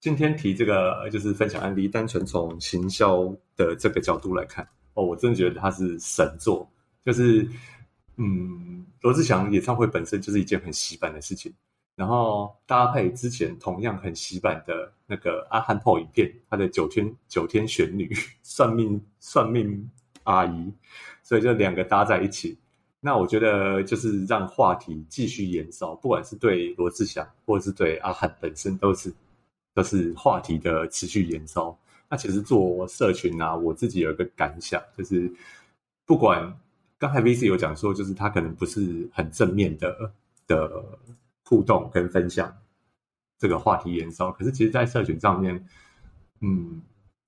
[0.00, 3.24] 今天提这个就是分享案例，单纯从行销
[3.56, 4.62] 的这个角度来看，
[4.92, 6.70] 哦，我真的觉得他是神作。
[7.06, 7.48] 就是
[8.16, 11.50] 嗯，罗志祥演唱会本身就是一件很洗版的事情，
[11.96, 19.90] 然后搭配之前同样很洗版的那个阿汉破影片，他的九天九天玄女 算命算命
[20.24, 20.72] 阿姨，
[21.22, 22.58] 所以就两个搭在一起。
[23.00, 29.12] 那我觉得就是让话题继续延烧，不管是对罗志祥，或者是对阿汉本身，都是
[29.74, 31.78] 都是话题的持续延烧。
[32.08, 35.30] 那其实做社群啊，我自己有一个感想，就是
[36.06, 36.58] 不管
[36.98, 40.10] 刚才 V C 有讲说，就是他可能不是很正面的
[40.46, 40.82] 的
[41.44, 42.54] 互动跟分享
[43.38, 45.66] 这个话题延烧，可是其实，在社群上面，
[46.40, 46.82] 嗯，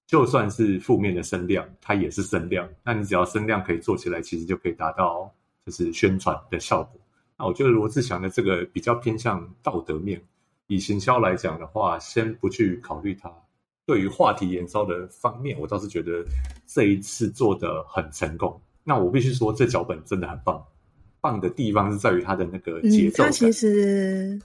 [0.06, 2.68] 就算是负面的声量，它也是声量。
[2.82, 5.32] 那你只要声量可以做起来，其实就可以达到。
[5.66, 7.00] 就是宣传的效果。
[7.36, 10.22] 那我觉得罗志祥的这个比较偏向道德面，
[10.68, 13.28] 以行销来讲的话，先不去考虑它。
[13.84, 16.24] 对于话题延烧的方面，我倒是觉得
[16.66, 18.62] 这一次做的很成功。
[18.84, 20.64] 那我必须说，这脚本真的很棒。
[21.26, 23.24] 棒的地方是在于它的那个节奏。
[23.24, 24.40] 它其实，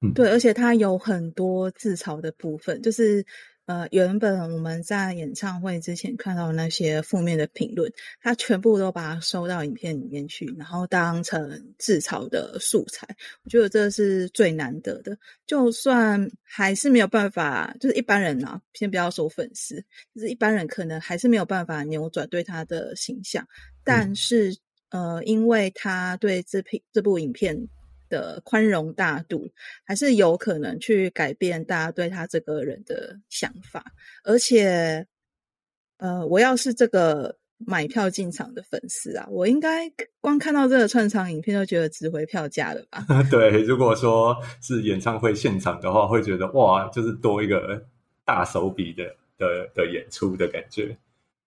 [0.00, 3.26] 嗯，对，而且它有很多自嘲的部分，就是。
[3.68, 13.06] 呃，原本我们在演唱会之前看到那些负面的评论，他全部都把它收到影片里面去，然后当成自嘲的素材。
[13.44, 15.14] 我觉得这是最难得的。
[15.46, 19.76] 就算还是没有办法，就是一般人啊，先不要说粉丝，
[20.14, 23.46] 就是一般人可能还是没有办法扭转对他的形象。
[23.84, 24.56] 但是，
[24.88, 27.68] 呃，因为他对这片这部影片。
[28.08, 29.48] 的宽容大度，
[29.84, 33.84] 还是有可能去改变大家对他这个人的想法。
[34.24, 35.06] 而且，
[35.98, 39.90] 呃，我要是这个买票进场的粉丝啊，我应该
[40.20, 43.04] 光看到这个串场影片就觉得值回票价了吧？
[43.30, 47.84] 对，如果说是演唱会现场的话，会觉得哇，就是多一个
[48.24, 49.04] 大手笔的
[49.36, 50.96] 的的演出的感觉。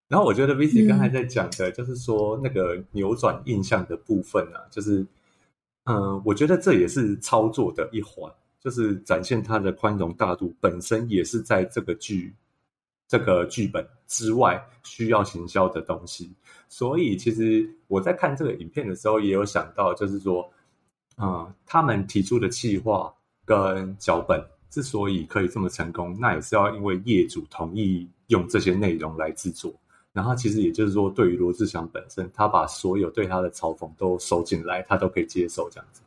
[0.08, 5.06] 然后我觉得 V C 刚才在讲的，就是说那个扭转印象的部分啊，就是。
[5.86, 12.36] 嗯，我觉得这也是操作的一环，就是展现他的宽容大度，本身也是在这个剧、
[13.08, 16.32] 这个剧本之外需要行销的东西。
[16.70, 20.48] 所以，其实我在看这个影片的时候，也有想到，就是说，
[21.18, 23.12] 嗯，他们提出的企划
[23.44, 24.40] 跟脚本
[24.70, 29.74] 之所以可以这么成功，那也是要因为业主同意用这些内容来制作。
[30.14, 36.02] 然后其实也就是说，对于罗志祥本身，他把所有对他的嘲讽都收进来，他都可以接受这样子，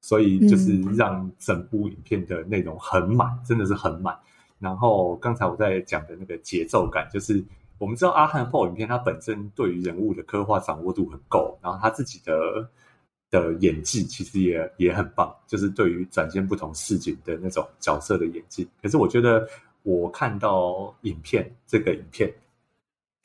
[0.00, 4.18] 所以就是让整部影片的内容很满，真的是很满。
[4.58, 7.44] 然后刚才我在讲的那个节奏感，就是
[7.78, 12.68] 我们知道阿汉爆影片，他本身对于人物的刻画掌握度很够，然后他自己的
[13.30, 18.68] 的演技其实也也很棒，就是对于展现不同市井的那种角色的演技。
[18.82, 19.48] 可是我觉得
[19.84, 22.28] 我看到影片这个影片。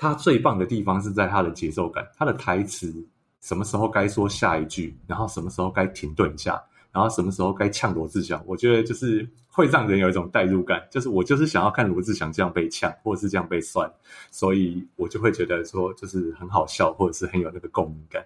[0.02, 2.92] 他最棒的地方是在他的节奏感，他的台词
[3.40, 6.60] 什么时候该说下一句，然后什么时候该停顿一下，
[6.92, 13.88] 然后什么时候该呛罗志祥，我觉得就是会让人有一种代入感，就是我就是想要看罗志祥这样被呛，或者是这样被酸，
[14.32, 18.26] 所以我就会觉得说就是很好笑，或者是很有那个共鸣感，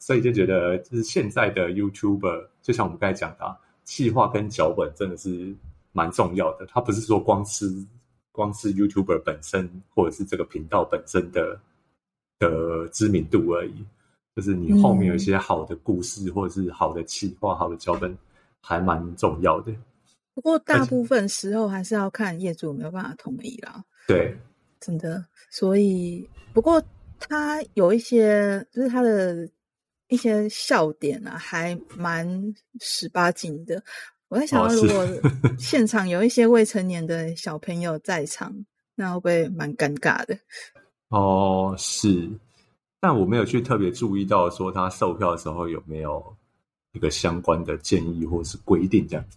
[0.00, 5.54] 所以就觉得就是现在的 YouTuber，就像我们刚才讲的，啊气划跟脚本真的是
[5.92, 7.86] 蛮重要的，他不是说光吃。
[8.32, 11.60] 光是 YouTuber 本身，或者是这个频道本身的
[12.38, 13.84] 的知名度而已，
[14.34, 18.16] 就是你后面有一些好的故事，或者是好的企划、好的脚本，
[18.60, 19.72] 还蛮重要的。
[20.34, 23.84] 不过大部分时候还是要看业主有没有办法同意啦。
[24.08, 24.34] 对，
[24.80, 25.22] 真的。
[25.50, 26.82] 所以，不过
[27.18, 29.46] 他有一些，就是他的
[30.08, 32.26] 一些笑点啊，还蛮
[32.80, 33.84] 十八禁的。
[34.32, 35.06] 我在想，如果
[35.60, 38.64] 现场有一些未成年的小朋友在场，
[38.94, 40.38] 那会不会蛮尴尬的？
[41.08, 42.30] 哦，是，
[42.98, 46.34] 但我没有去特别注意到说他售票的时候有没有
[46.92, 49.36] 一个相关的建议或是规定这样子。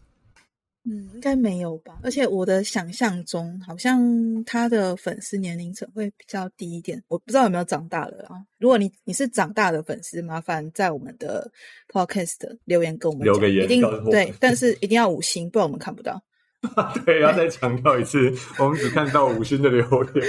[0.88, 2.00] 嗯，应该没有吧？
[2.04, 4.00] 而且我的想象中，好像
[4.44, 7.02] 他的粉丝年龄层会比较低一点。
[7.08, 8.38] 我不知道有没有长大了啊？
[8.60, 11.52] 如果你你是长大的粉丝，麻烦在我们的
[11.92, 16.22] podcast 留言跟我们留个言，一定对，但是一定要五星，不然我们看不到。
[17.04, 19.82] 对，要再强调一次，我们只看到五星的留
[20.14, 20.22] 言，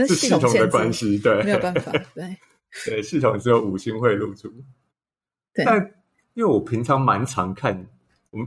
[0.08, 2.36] 是系统的关系，对，没有办法，对，
[2.86, 4.48] 对，系统只有五星会露出。
[5.52, 5.62] 对。
[5.66, 5.76] 但
[6.32, 7.86] 因为我平常蛮常看
[8.30, 8.46] 我们。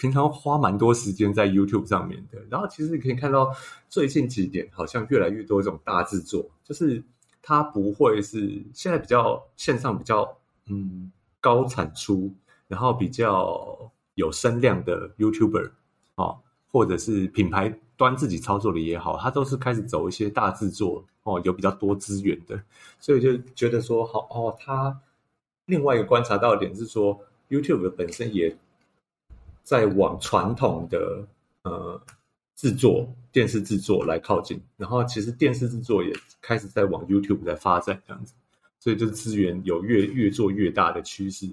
[0.00, 3.54] 平常花蛮多时间在 YouTube 上面的，然后其实你可以看到
[3.90, 7.04] 最近几年好像越来越多这种大制作，就是
[7.42, 12.32] 它不会是现在比较线上比较嗯高产出，
[12.66, 15.70] 然后比较有声量的 YouTuber
[16.14, 16.38] 哦，
[16.72, 22.58] 或者是品牌端自己操作的也好，它都是开始走一些大制作哦，有比较多资源的，
[22.98, 24.98] 所以就觉得说好哦，它
[25.66, 28.56] 另外一个观察到点是说 YouTube 本身也。
[29.62, 31.26] 在往传统的
[31.62, 32.00] 呃
[32.56, 38.34] 制作电视制作来靠近，然后其实电视制作也开始在往 YouTube 在发展这样子，
[38.78, 41.48] 所以就是资源有越越做越大的趋势。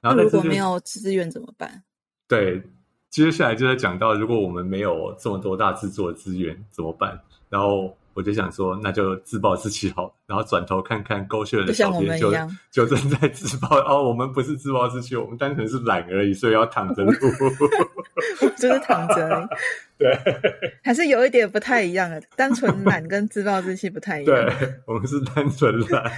[0.00, 1.82] 然后如果没有资源怎么办？
[2.28, 2.62] 对，
[3.10, 7.20] 接下来就在讲到如果我们没有这么多大制作的资源怎么办？
[7.48, 7.96] 然后。
[8.14, 10.14] 我就想说，那就自暴自弃好。
[10.26, 12.32] 然后转头看看勾血的小编，就
[12.70, 13.78] 就正在自暴。
[13.80, 17.12] 哦，我们不是自暴自弃，我们单纯是懒而已，所以要躺着录。
[18.58, 19.48] 就是躺着。
[19.98, 20.16] 对，
[20.82, 22.20] 还是有一点不太一样的。
[22.36, 24.34] 单纯懒跟自暴自弃不太一样。
[24.34, 26.10] 对，我们是单纯懒。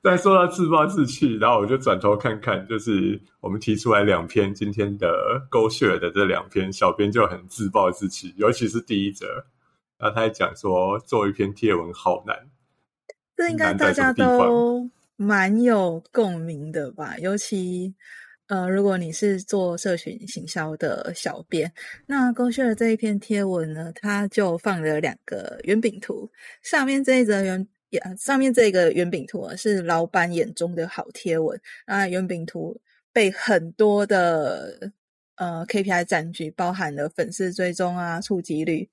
[0.00, 5.08] 但说到自暴自弃，然后我就转头看看，就是我们提出来两篇今天的
[5.50, 9.26] 勾血的这两篇，小编就很自暴自弃，尤其是第一则，
[9.98, 12.36] 然后他还讲说做一篇贴文好难，
[13.36, 17.18] 这应该大家都蛮有共鸣的吧？
[17.18, 17.94] 尤其
[18.46, 21.72] 呃，如果你是做社群行销的小编，
[22.06, 26.30] 那勾血的这一篇贴文呢，他就放了两个圆饼图，
[26.62, 27.68] 上面这一则圆。
[28.18, 31.58] 上面这个圆饼图啊，是老板眼中的好贴文。
[31.86, 32.78] 那圆饼图
[33.14, 34.92] 被很多的
[35.36, 38.86] 呃 KPI 占据，包含了粉丝追踪啊、触及率，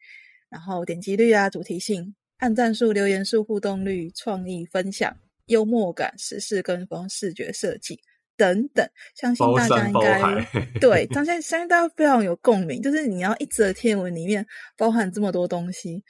[0.56, 5.14] 然后点击率啊、主题性、按赞数、留言数、互动率、创意分享、
[5.47, 7.99] 幽默感、时事跟风、视觉设计
[8.38, 8.88] 等等。
[9.16, 10.47] 相信大家应该
[10.80, 12.82] 对， 相信相信大家非常有共鸣。
[12.82, 14.47] 就是你要一则天文里面
[14.78, 16.01] 包含这么多东西。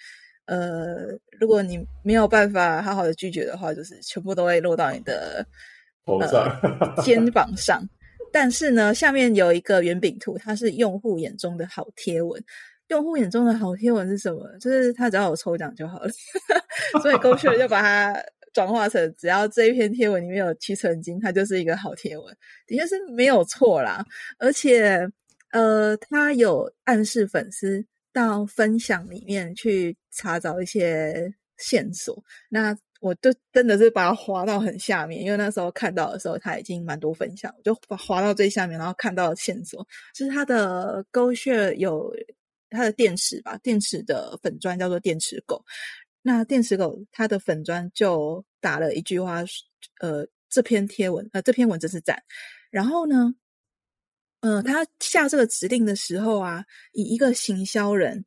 [0.46, 1.08] 呃，
[1.40, 5.44] 如果你没有办法好好的拒绝的话，就是全部都会落到你的
[6.06, 6.48] 头上、
[7.04, 7.82] 肩膀上。
[8.32, 12.40] 但是呢，下面有一个圆饼图，它是用户眼中的好贴文。
[12.88, 14.48] 用户眼中的好贴文是什么？
[14.60, 16.10] 就是他只要有抽奖就好了。
[17.02, 18.16] 所以勾选就把它
[18.54, 22.38] 转化成，只要这一篇贴文里面有七成金，它就是一个好贴文。
[22.68, 24.06] 的确是没有错啦。
[24.38, 25.08] 而且，
[25.52, 27.86] 呃，他有暗示粉丝。
[28.16, 42.10] 到分享里面去查找一些线索，那我就真的是把它滑到很下面，因为那时候看到的时候，他已经蛮多分享，我就把滑到最下面，然后看到线索，就是他的勾血有
[42.76, 45.64] 他的电池吧，电池的粉砖叫做电池狗，
[46.22, 49.44] 那电池狗他的粉砖就打了一句话，
[50.02, 52.22] 呃，这篇贴文，呃，这篇文真是赞，
[52.70, 53.34] 然后呢？
[54.42, 58.26] 呃，他下这个指令的时候啊，以一个行销人，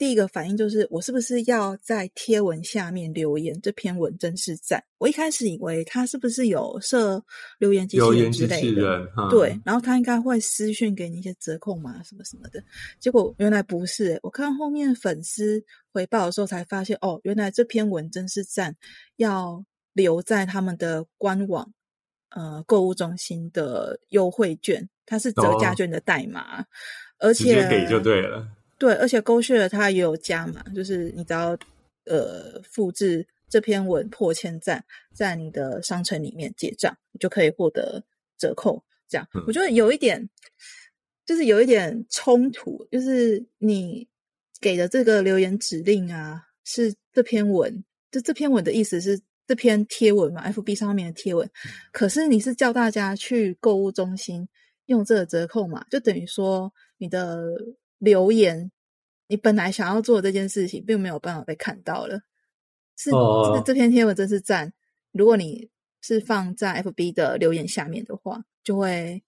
[0.00, 3.60] 第一个反应就是我是不是要在贴文下面留言？
[3.60, 4.82] 这篇文真是赞。
[4.96, 7.22] 我一开始以为他是不是有设
[7.58, 12.64] 留言机器人之类的，对，然后他应该会私讯给你一些折扣码什么什么的。
[12.98, 18.74] 结果原来不是，我看后面粉丝回报的时候才发现，哦，原来这篇文真是赞，
[19.16, 21.70] 要留在他们的官网。
[22.30, 26.64] 呃，购物中心的优惠券，它是折价券的代码，
[27.18, 28.48] 而且给就对了。
[28.80, 31.56] 对，而且勾血它也有加嘛，就是你只要
[32.06, 34.82] 呃复制这篇文破千赞，
[35.14, 38.02] 在你的商城里面结账，你就可以获得
[38.38, 38.82] 折扣。
[39.06, 40.28] 这样，我觉得有一点，
[41.24, 44.08] 就是有一点冲突，就是你
[44.60, 49.20] 给的这个留言指令啊，是这篇文，就这篇文的意思是。
[49.46, 51.50] 这篇贴文嘛，FB 上面的贴文，
[51.90, 54.48] 可是你是叫大家去购物中心
[54.86, 55.84] 用这个折扣嘛？
[55.90, 57.48] 就等于说你的
[58.00, 58.72] 留言，
[59.28, 62.22] 你本来想要做这件事情，并没有办法被看到了。
[62.96, 64.72] 是，这这篇贴文真是赞。
[65.12, 65.70] 如果你
[66.02, 69.22] 是放在 FB 的留言下面的话，就会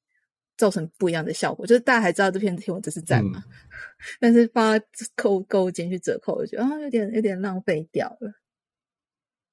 [0.57, 1.67] 造成不一样的效果。
[1.67, 3.43] 就是大家还知道这篇贴文真是赞嘛？
[4.21, 4.79] 但是发
[5.17, 8.33] 扣购物间去折扣，我觉得啊，有点有点浪费掉了。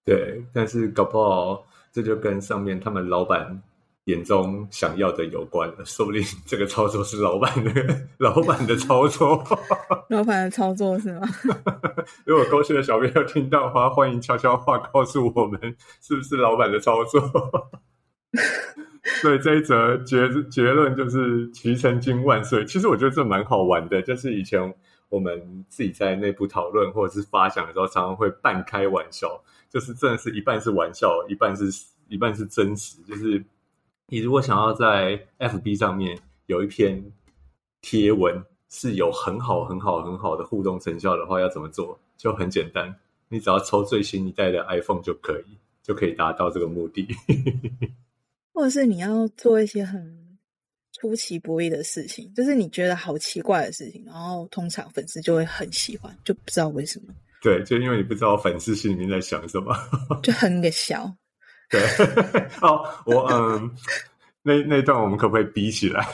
[0.06, 3.62] 对，但是搞不好这就跟上面他们老板
[4.10, 7.72] 眼中想要的有关了， 说不定这个操作是老板的
[8.18, 9.44] 老板的操作，
[10.10, 11.28] 老板的操作是吗？
[12.26, 15.60] 如果勾血的小朋友听到的话，欢迎悄悄话告诉我们，
[16.02, 17.22] 是不是老板的操作？
[19.22, 22.64] 所以这一则结结论就是“齐成金万岁”。
[22.66, 24.74] 其实我觉得这蛮好玩的，就是以前
[25.10, 29.42] 我们自己在内部讨论或者是发想的时候，常常会半开玩笑。
[29.70, 31.66] 就是真的是一半是玩笑，一半是
[32.08, 33.02] 一半是真实。
[33.04, 33.44] 就是
[34.10, 37.04] 你如果想要在 FB 上面有一篇
[37.82, 41.98] 贴文是有很好很好很好的互动成效的话，要怎么做？
[42.18, 42.94] 就很简单，
[43.30, 47.08] 你只要抽最新一代的 iPhone 就可以，就可以达到这个目的。
[48.52, 50.38] 或者是你要做一些很
[50.92, 57.14] 出其不意的事情，就是你觉得好奇怪的事情，然后通常粉丝就会很喜欢，就不知道为什么。
[57.42, 59.74] 对，就因为你不知道粉丝心里面在想什么，
[60.22, 61.16] 就很个笑。
[61.70, 61.82] 对，
[62.62, 63.70] 哦，我嗯，
[64.42, 66.06] 那那段我们可不可以比起来？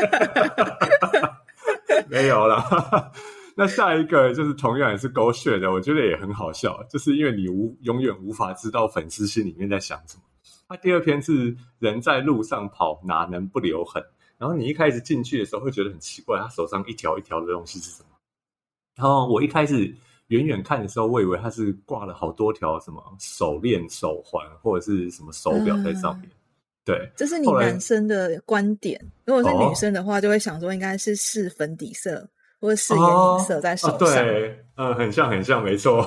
[2.08, 3.12] 没有了。
[3.56, 10.22] 那下一个就是同样也是狗血的，我觉得也很好笑，就是因为你无永远无法知道粉丝心里面在想什么。
[10.68, 14.02] 他第二篇是人在路上跑，哪能不留痕？
[14.38, 18.16] 然后你一开始进去的时候会觉得很奇怪，他手上一条一条的东西是什么？
[18.96, 19.94] 然后我一开始
[20.30, 26.28] 远远看的时候，我以为他是挂了好多条什么手链、手环或者是什么手表在上面。
[26.84, 29.00] 对，这是你男生的观点。
[29.24, 32.26] 如果是女生的话，就会想说应该是试粉底色
[32.60, 33.98] 或者试眼影色在手上。
[33.98, 36.02] 对，嗯，很像，很像，没错。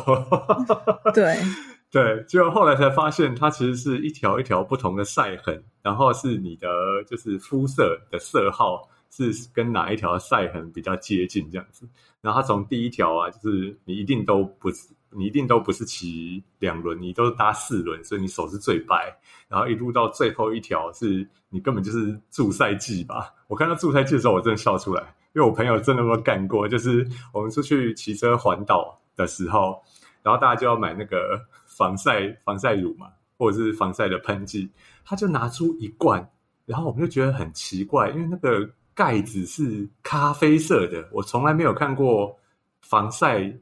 [1.13, 1.37] 对，
[1.91, 6.67] 对，结果后来才发现，它其实是一条一条不同的晒痕，然后是你的
[7.07, 11.87] 就是肤色的色号是跟哪一条晒痕比较接近这样子。
[12.21, 19.15] 然后他从第一条啊，就是你一定都不是，你一定都不是骑两轮，你都是搭四轮，所以你手是最白。
[19.47, 23.33] 然后一路到最后一条，是你根本就是助赛季吧？
[23.47, 25.01] 我看到助赛季的时候，我真的笑出来，
[25.33, 29.81] 因为我朋友真的没有干过，就是我们出去骑车环岛的时候，
[30.21, 31.39] 然后大家就要买那个。
[31.65, 34.69] 防晒防晒乳嘛，或者是防晒的喷剂，
[35.03, 36.29] 他就拿出一罐，
[36.67, 42.37] 然后我们就觉得很奇怪，因为那个盖子是咖啡色的，我从来没有看过
[42.81, 43.53] 防晒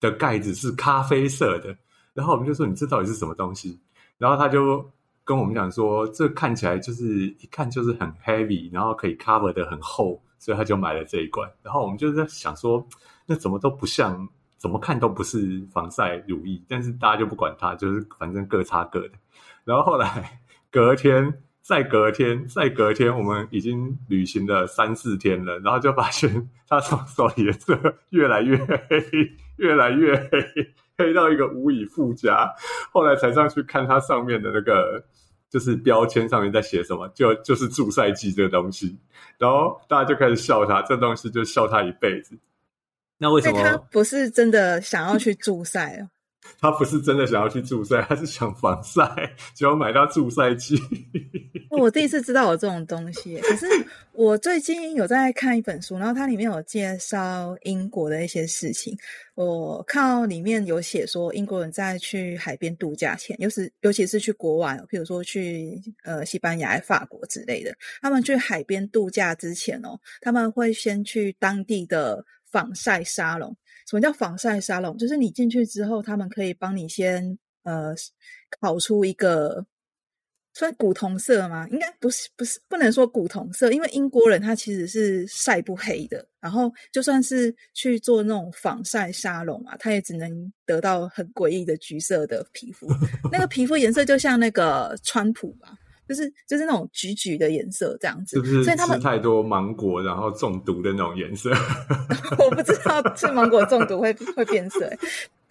[0.00, 1.76] 的盖子是咖啡色的。
[2.14, 3.80] 然后我们就说：“你这到底是什么东西？”
[4.18, 4.84] 然后他就
[5.24, 12.86] 跟我们讲说：“这看起来就是一看就是很 heavy，然后可以 cover 的很厚，所以他就买了这一罐。”然后我们就在想说
[13.26, 14.28] ：“那怎么都不像。”
[14.62, 19.14] 怎么看都不是防晒乳液，但是大家就不管它，就是反正各擦各的。
[19.64, 27.78] 然后后来隔天，再隔天， 再隔天，我们已经旅行了三四天了，然后就发现 他从手里的色
[28.10, 29.00] 越来越黑，
[29.56, 30.44] 越来越黑，
[30.98, 32.52] 黑到一个无以复加。
[32.90, 35.04] 后来才上去看它上面的那个，
[35.48, 38.98] 就是标签上面在写什么，就就是助晒剂这个东西。
[39.38, 42.36] 然后大家就开始笑他，这东西就笑他一辈子。
[43.18, 46.08] 那为什么他不是真的想要去助赛哦？
[46.60, 49.04] 他不是真的想要去助晒，他是想防晒，
[49.54, 50.76] 结果买到助晒剂。
[51.70, 53.66] 我第一次知道有这种东西，可是
[54.12, 58.96] 我最近有在看一本书，然后它里面有介绍英国的一些事情。
[59.34, 72.24] 我看到里面有写说，英国人在去海边度假前，尤其尤其是去国外，譬如说去呃西班牙、法国之类的，他们去海边度假之前哦，他们会先去当地的。
[72.52, 73.56] 防晒沙龙，
[73.88, 74.96] 什么叫防晒沙龙？
[74.96, 77.94] 就是你进去之后，他们可以帮你先呃
[78.60, 79.64] 烤出一个
[80.54, 81.66] 算古铜色吗？
[81.70, 86.26] 应该不是，不是不能说古铜色，因为英国人他其实是晒不黑的。
[86.40, 92.86] 然后就算是去做那种防晒沙龙啊，他也只能得到很诡异的橘色的皮肤，
[93.30, 95.78] 那个皮肤颜色就像那个川普吧。
[96.12, 101.50] 就是就是那种橘橘的颜色这样子，所以他们吃太多芒果然后中毒的那种颜色。
[102.38, 104.92] 我不知道吃芒果中毒会会变色，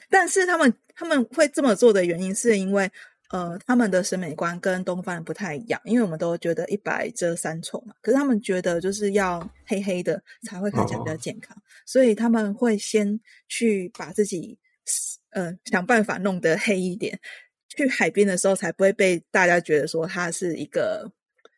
[0.08, 2.88] 但是他们他们会这么做的原因是因为
[3.32, 11.58] 呃他们的审美观跟东方人不太一样，因为我们都觉得一白遮三丑嘛，可是他们觉得就是要黑黑的才会看起来比较健康，
[11.88, 14.60] 所以他们会先去把自己
[15.32, 17.20] 呃想办法弄得黑一点。
[17.76, 21.10] 去海边的时候，才不会被大家觉得说他是一个，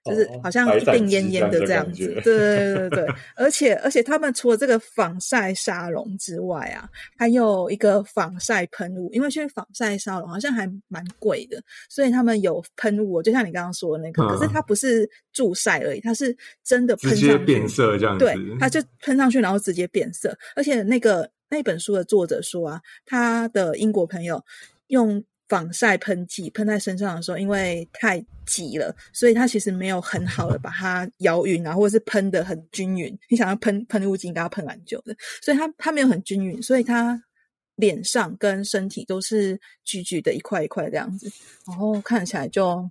[0.05, 2.07] 就是好像一病恹恹的这样子。
[2.23, 6.87] 对对对对对， 而且而且他们除了这个防晒沙龙之外啊，
[7.17, 9.09] 还有一个防晒喷雾。
[9.11, 11.59] 因为去防晒沙龙好像还蛮贵的，
[11.89, 13.23] 所以他们有喷雾。
[13.23, 18.23] 就像你刚刚说的那个，可是它不是助晒而已，它是真的喷上去变色这样子。
[18.23, 20.37] 对，它就喷上去，然后直接变色。
[20.55, 24.43] 而且那个那本书的作者说啊，他的英国朋友
[24.87, 25.23] 用。
[25.49, 33.17] 防晒喷剂喷在身上的时候，因为太急了，所以它其实没有很好的把它摇匀啊，或者是喷的很均匀。
[33.29, 37.21] 你想要喷喷雾剂，应该要喷蛮久的，所以它它没有很均匀，所以它
[37.75, 41.31] 脸上跟身体都是橘橘的一块一块这样子，
[41.67, 42.89] 然后看起来就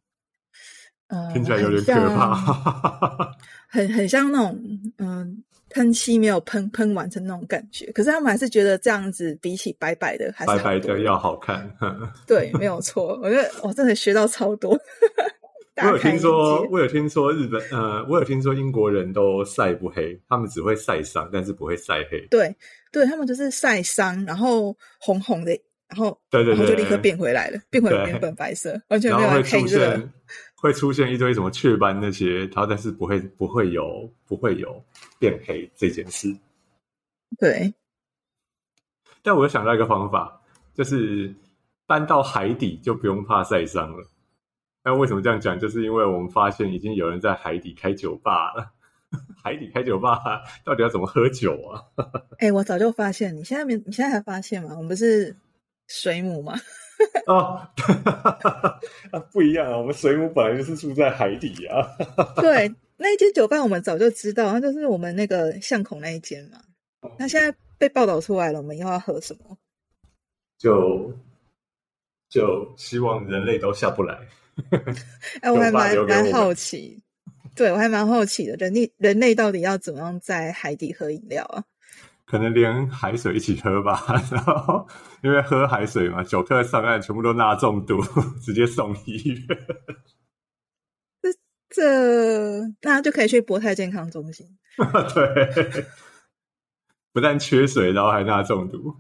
[1.09, 3.35] 呃，听起来有点可怕，
[3.69, 5.43] 很很像那种嗯。
[5.73, 11.69] 喷漆没有喷喷完成那种感觉，可是他们还是觉得这样子比起白白的，还是白白的要好看。
[12.27, 13.19] 对，没有错。
[13.23, 14.79] 我觉得我真的学到超多。
[15.77, 22.21] 我有听说，我有听说日本，呃，我有听说英国人都晒不黑，他们只会晒伤，但是不会晒黑。
[22.31, 22.55] 对，
[22.93, 25.59] 对他们就是晒伤，然后红红的，
[25.89, 29.99] 然后对对对，就立刻变回来了，变回原本白色，完全没有黑色。
[30.63, 34.81] 会出现一堆什么雀斑那些，它但是不会不会有不会有
[35.19, 36.33] 变黑这件事。
[37.37, 37.75] 对。
[39.25, 40.41] 但我又想到一个方法，
[40.73, 41.35] 就是
[41.85, 44.07] 搬到海底就不用怕晒伤了。
[44.85, 45.59] 那为什么这样讲？
[45.59, 48.73] 就是因为我们发现已经有人在海底开酒吧了。
[49.43, 50.19] 海底开酒吧
[50.65, 51.83] 到底要怎么喝酒啊？
[52.39, 53.75] 哎，我早就发现，你现在没？
[53.85, 54.71] 你现在才发现吗？
[54.75, 55.37] 我们不是
[55.89, 56.55] 水母吗？
[57.27, 57.61] 哦，
[59.33, 59.79] 不一样啊！
[59.79, 61.87] 我们水母本来就是住在海底啊。
[62.41, 66.59] 对，那一间酒吧我们早就知道，那就是我们那个巷口那一间嘛。
[67.19, 69.57] 那现在被报道出来了，我们以后要喝什么？
[70.59, 71.13] 就
[72.29, 74.19] 就希望人类都下不来。
[75.41, 77.03] 哎，我还蛮蛮好奇，
[77.57, 81.65] 对我还蛮好奇的，人类人类到底要怎么样在海底喝饮料啊？
[82.33, 84.89] 可能连海水一起喝吧， 然后
[85.23, 88.01] 因为喝海水嘛，酒客上岸全部都钠中毒，
[88.43, 89.59] 直接送医院。
[91.21, 91.29] 这
[91.69, 94.47] 这，那就可以去博泰健康中心。
[95.13, 95.85] 对，
[97.13, 98.97] 不但缺水，然后还钠中毒。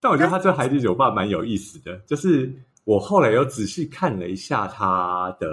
[0.00, 2.50] 但我觉得他这海底酒吧蛮有意思的，就是
[2.84, 5.46] 我后来又仔细看了一下他的，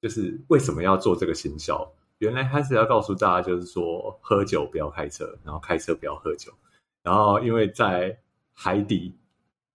[0.00, 1.86] 就是为什么要做这个行销。
[2.18, 6.52] 原来他是要告诉大家，就是说喝酒不要开车，然后开车不要喝酒。
[7.02, 8.16] 然后因为在
[8.52, 9.14] 海底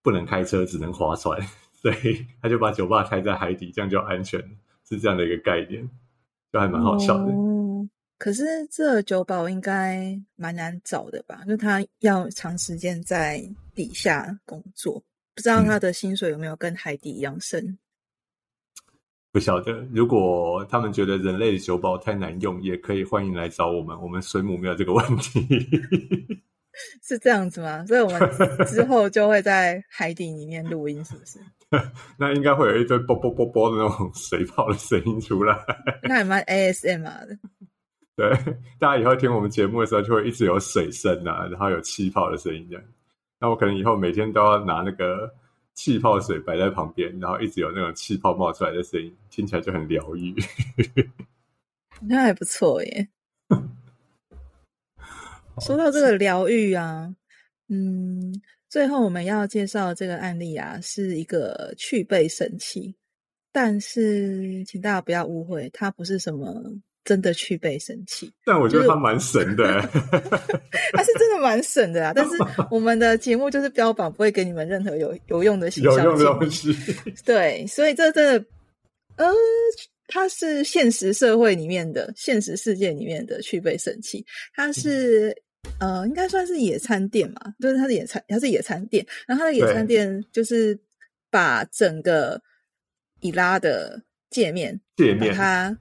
[0.02, 1.40] 不能开车，只能划船，
[1.74, 4.40] 所以他就把酒吧开在海底，这样就安全，
[4.88, 5.88] 是这样的一个概念，
[6.52, 7.32] 就还蛮好笑的。
[7.32, 11.44] 嗯可是这酒保应该蛮难找的吧？
[11.48, 17.76] 就他要长时间在底下工作，不知道他的薪水有没有跟海底一样深？
[19.32, 19.72] 不晓得。
[19.94, 24.00] 如果他们觉得人类的酒保太难用，也可以欢迎来找我们。
[24.02, 25.40] 我们水母没有这个问题，
[27.02, 27.86] 是这样子吗？
[27.86, 28.20] 所以我们
[28.68, 31.40] 之后就会在海底里面录音，是不是？
[32.20, 35.58] 那应该会有一堆啵啵啵啵的那种水泡的声音出来，
[36.04, 37.38] 那还蛮 ASM r 的。
[38.18, 38.30] 对，
[38.78, 42.84] 大家以后听我们节目的时候，就会一直有水声啊，然后有气泡的声音这样。
[43.40, 45.34] 那我可能以后每天都要拿那个
[45.74, 50.36] 气泡水摆在旁边，然后一直有那种气泡冒出来的声音，听起来就很疗愈。
[52.02, 53.08] 那还不错耶。
[55.60, 57.16] 说到这个疗愈啊，
[57.68, 62.96] 嗯，最后我们要介绍这个案例啊，是一个去背神器，
[63.52, 66.82] 但是请大家不要误会，它不是什么。
[67.04, 69.82] 真的去背神器，但我觉得他蛮神的，
[70.94, 72.14] 他是真的蛮神的啊！
[72.16, 72.36] 但是
[72.70, 76.76] 我们的节目就是标榜不会给你们任何有有用的有用的东西，
[77.26, 78.46] 对，所以这真的，
[79.16, 79.34] 呃，
[80.08, 84.24] 它是现实社会里面的现实世界里面的去背神器，
[84.54, 85.36] 它是
[85.80, 90.80] 呃，应该算是野餐店嘛，就是它的野餐，它是野餐店，然后它的野餐店就是
[91.32, 92.40] 把整个
[93.22, 94.00] 以拉的
[94.30, 95.76] 界面界面它。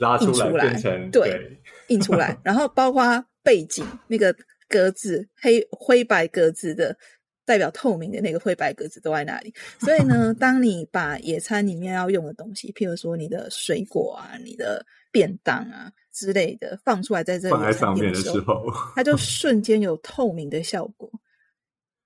[0.00, 3.02] 拉出来，对，印出来， 然后包括
[3.42, 4.34] 背景那个
[4.68, 6.96] 格子黑灰白格子的
[7.44, 9.52] 代表透明的那个灰白格子都在那里。
[9.80, 21.10] 所以呢，当你把野餐里面要用的东西，譬如说你的水果啊、你的便当啊之类的放出来在这里放在上面的时候，它就瞬间有透明的效果，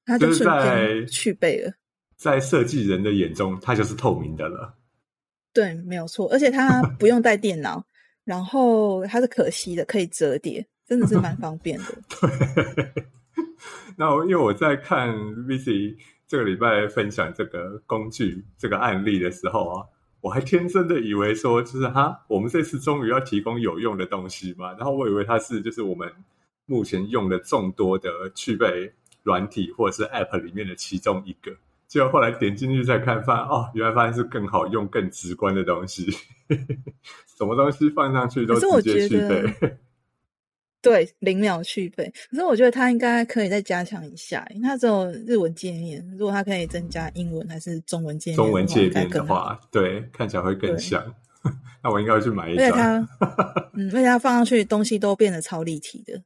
[0.05, 1.73] 它就瞬间去背了。
[2.17, 4.75] 在设计人的眼中，它就是透明的了。
[5.55, 7.83] 对，没有错，而且它 不用带电脑，
[8.25, 11.85] 然后它是可吸的，可以折叠，真的是蛮方便的。
[12.21, 13.07] 对，
[13.97, 15.97] 那因为我在看 Vici
[16.27, 19.87] 这个礼拜分享这个工具这个案例的时候啊，
[20.21, 26.13] 我还天真的以为说，就是哈，我们这次终于要提供有用的东西嘛，然后我以为它是就是我们
[26.67, 28.93] 目前用的众多的具备
[29.23, 31.57] 软体或者是 App 里面的其中一个。
[31.87, 36.11] 结果后来点进去再看，发现哦，原来发现是更好用、更直观的东西。
[37.39, 39.77] 什么东西放上去都直接去背，
[40.83, 42.13] 对，零秒去背。
[42.31, 46.05] 可是我觉得它应该可以再加强一下，因为它只有日文界面。
[46.19, 51.03] 如果它可以增加英文还是中文界面，中文界面的话，对，看起来会更像。
[51.83, 52.67] 那我应该去买一张。
[52.67, 53.09] 而且它，
[53.75, 56.23] 嗯，而且它放上去东西都变得超立体的。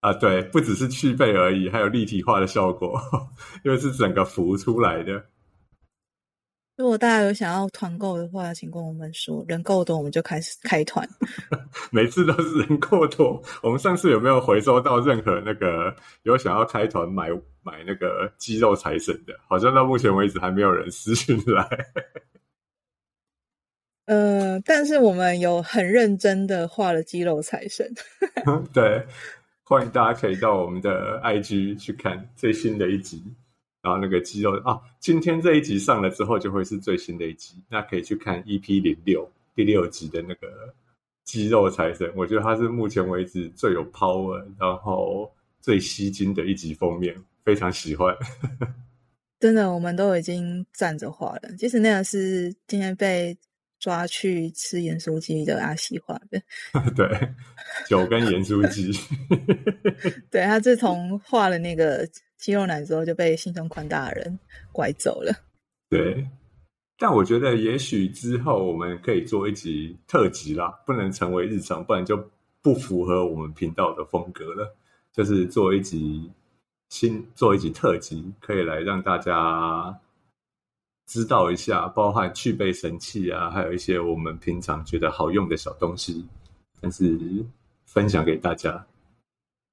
[0.00, 2.98] 啊，对，不只是去背而已，还有立体化的效果，
[3.64, 5.26] 因为是整个浮出来的。
[6.76, 11.06] 如果大家有想要团购的话，请跟我们说，人够多我们就开始开团。
[11.92, 17.28] 每次都是人够多，我们上次有没有回收到任何那个有想要开团买
[17.62, 19.34] 买那个肌肉财神的？
[19.46, 21.68] 好像到目前为止还没有人私信来。
[24.08, 27.86] 呃，但是我们有很认真的画了肌肉财神。
[28.72, 29.06] 对。
[29.70, 33.22] 欢迎大家可以到我们的 IG 去看最新的一集，
[33.80, 40.74] 然后那个肌肉啊，今天这一集上了之后就会是最新的一集，那可以去看 EP 零六第六集的那个
[41.22, 47.14] 肌肉财神，我觉得他是目前为止最有 power，然后最吸睛的一集封面，
[47.44, 48.12] 非常喜欢。
[49.38, 53.38] 真的，我们都已经站着画了，其实那个是今天被。
[53.80, 56.40] 抓去吃盐酥鸡的阿西画的，
[56.94, 57.08] 对，
[57.88, 58.92] 酒跟盐酥鸡，
[60.30, 62.06] 对他自从画了那个
[62.36, 64.38] 肌肉男之后，就被心胸宽大的人
[64.70, 65.32] 拐走了。
[65.88, 66.28] 对，
[66.98, 74.76] 但我觉得也许之后我们可以做一集特辑啦，不能成为日常，不然就不符合我们频道的风格了。
[75.12, 76.30] 就是做一集
[76.90, 79.98] 新，做一集特辑，可以来让大家。
[81.10, 86.24] 知道一下，包含去背神器啊，还有一些我们平常觉得好用的小东西，
[86.80, 87.18] 但是
[87.84, 88.86] 分享给大家。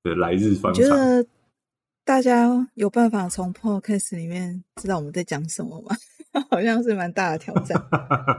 [0.02, 0.98] 的来日方长觉长。
[0.98, 1.28] 得
[2.04, 5.96] 大家有办法从 podcast 里面知道我们在讲什么吗？
[6.50, 7.80] 好像是蛮大的挑战。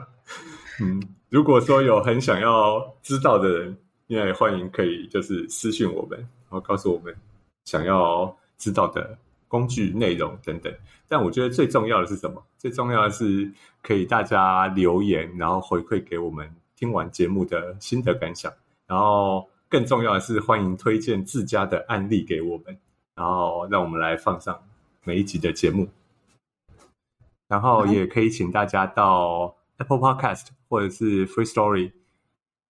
[0.83, 3.77] 嗯，如果说有很想要知道的人，
[4.07, 7.15] 也欢迎可以就是私信我们，然后告诉我们
[7.65, 10.73] 想要知道的工具内容等等。
[11.07, 12.43] 但我觉得最重要的是什么？
[12.59, 13.51] 最重要的是
[13.83, 18.53] 可以大家留言，然后回馈给我们听完节目的心得感想。
[18.87, 22.77] 然后更重要的是，欢迎推荐自家的案例给我们，
[23.15, 24.61] 然后让我们来放上
[25.05, 25.89] 每一集的节目。
[27.47, 31.93] 然后也可以请大家到 Apple Podcast 或者是 Free Story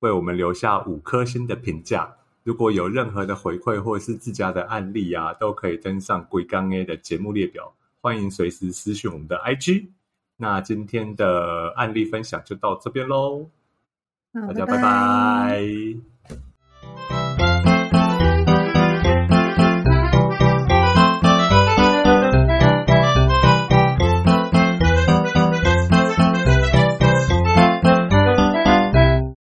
[0.01, 2.17] 为我们留下五颗星的评价。
[2.45, 7.75] 如果有任何的回馈或者是自家的案例啊，都可以登上鬼刚 A 的节目列表。
[8.01, 9.89] 欢迎随时私讯我们的 IG。
[10.37, 13.51] 那今天的案例分享就到这边喽，
[14.33, 15.61] 大家拜拜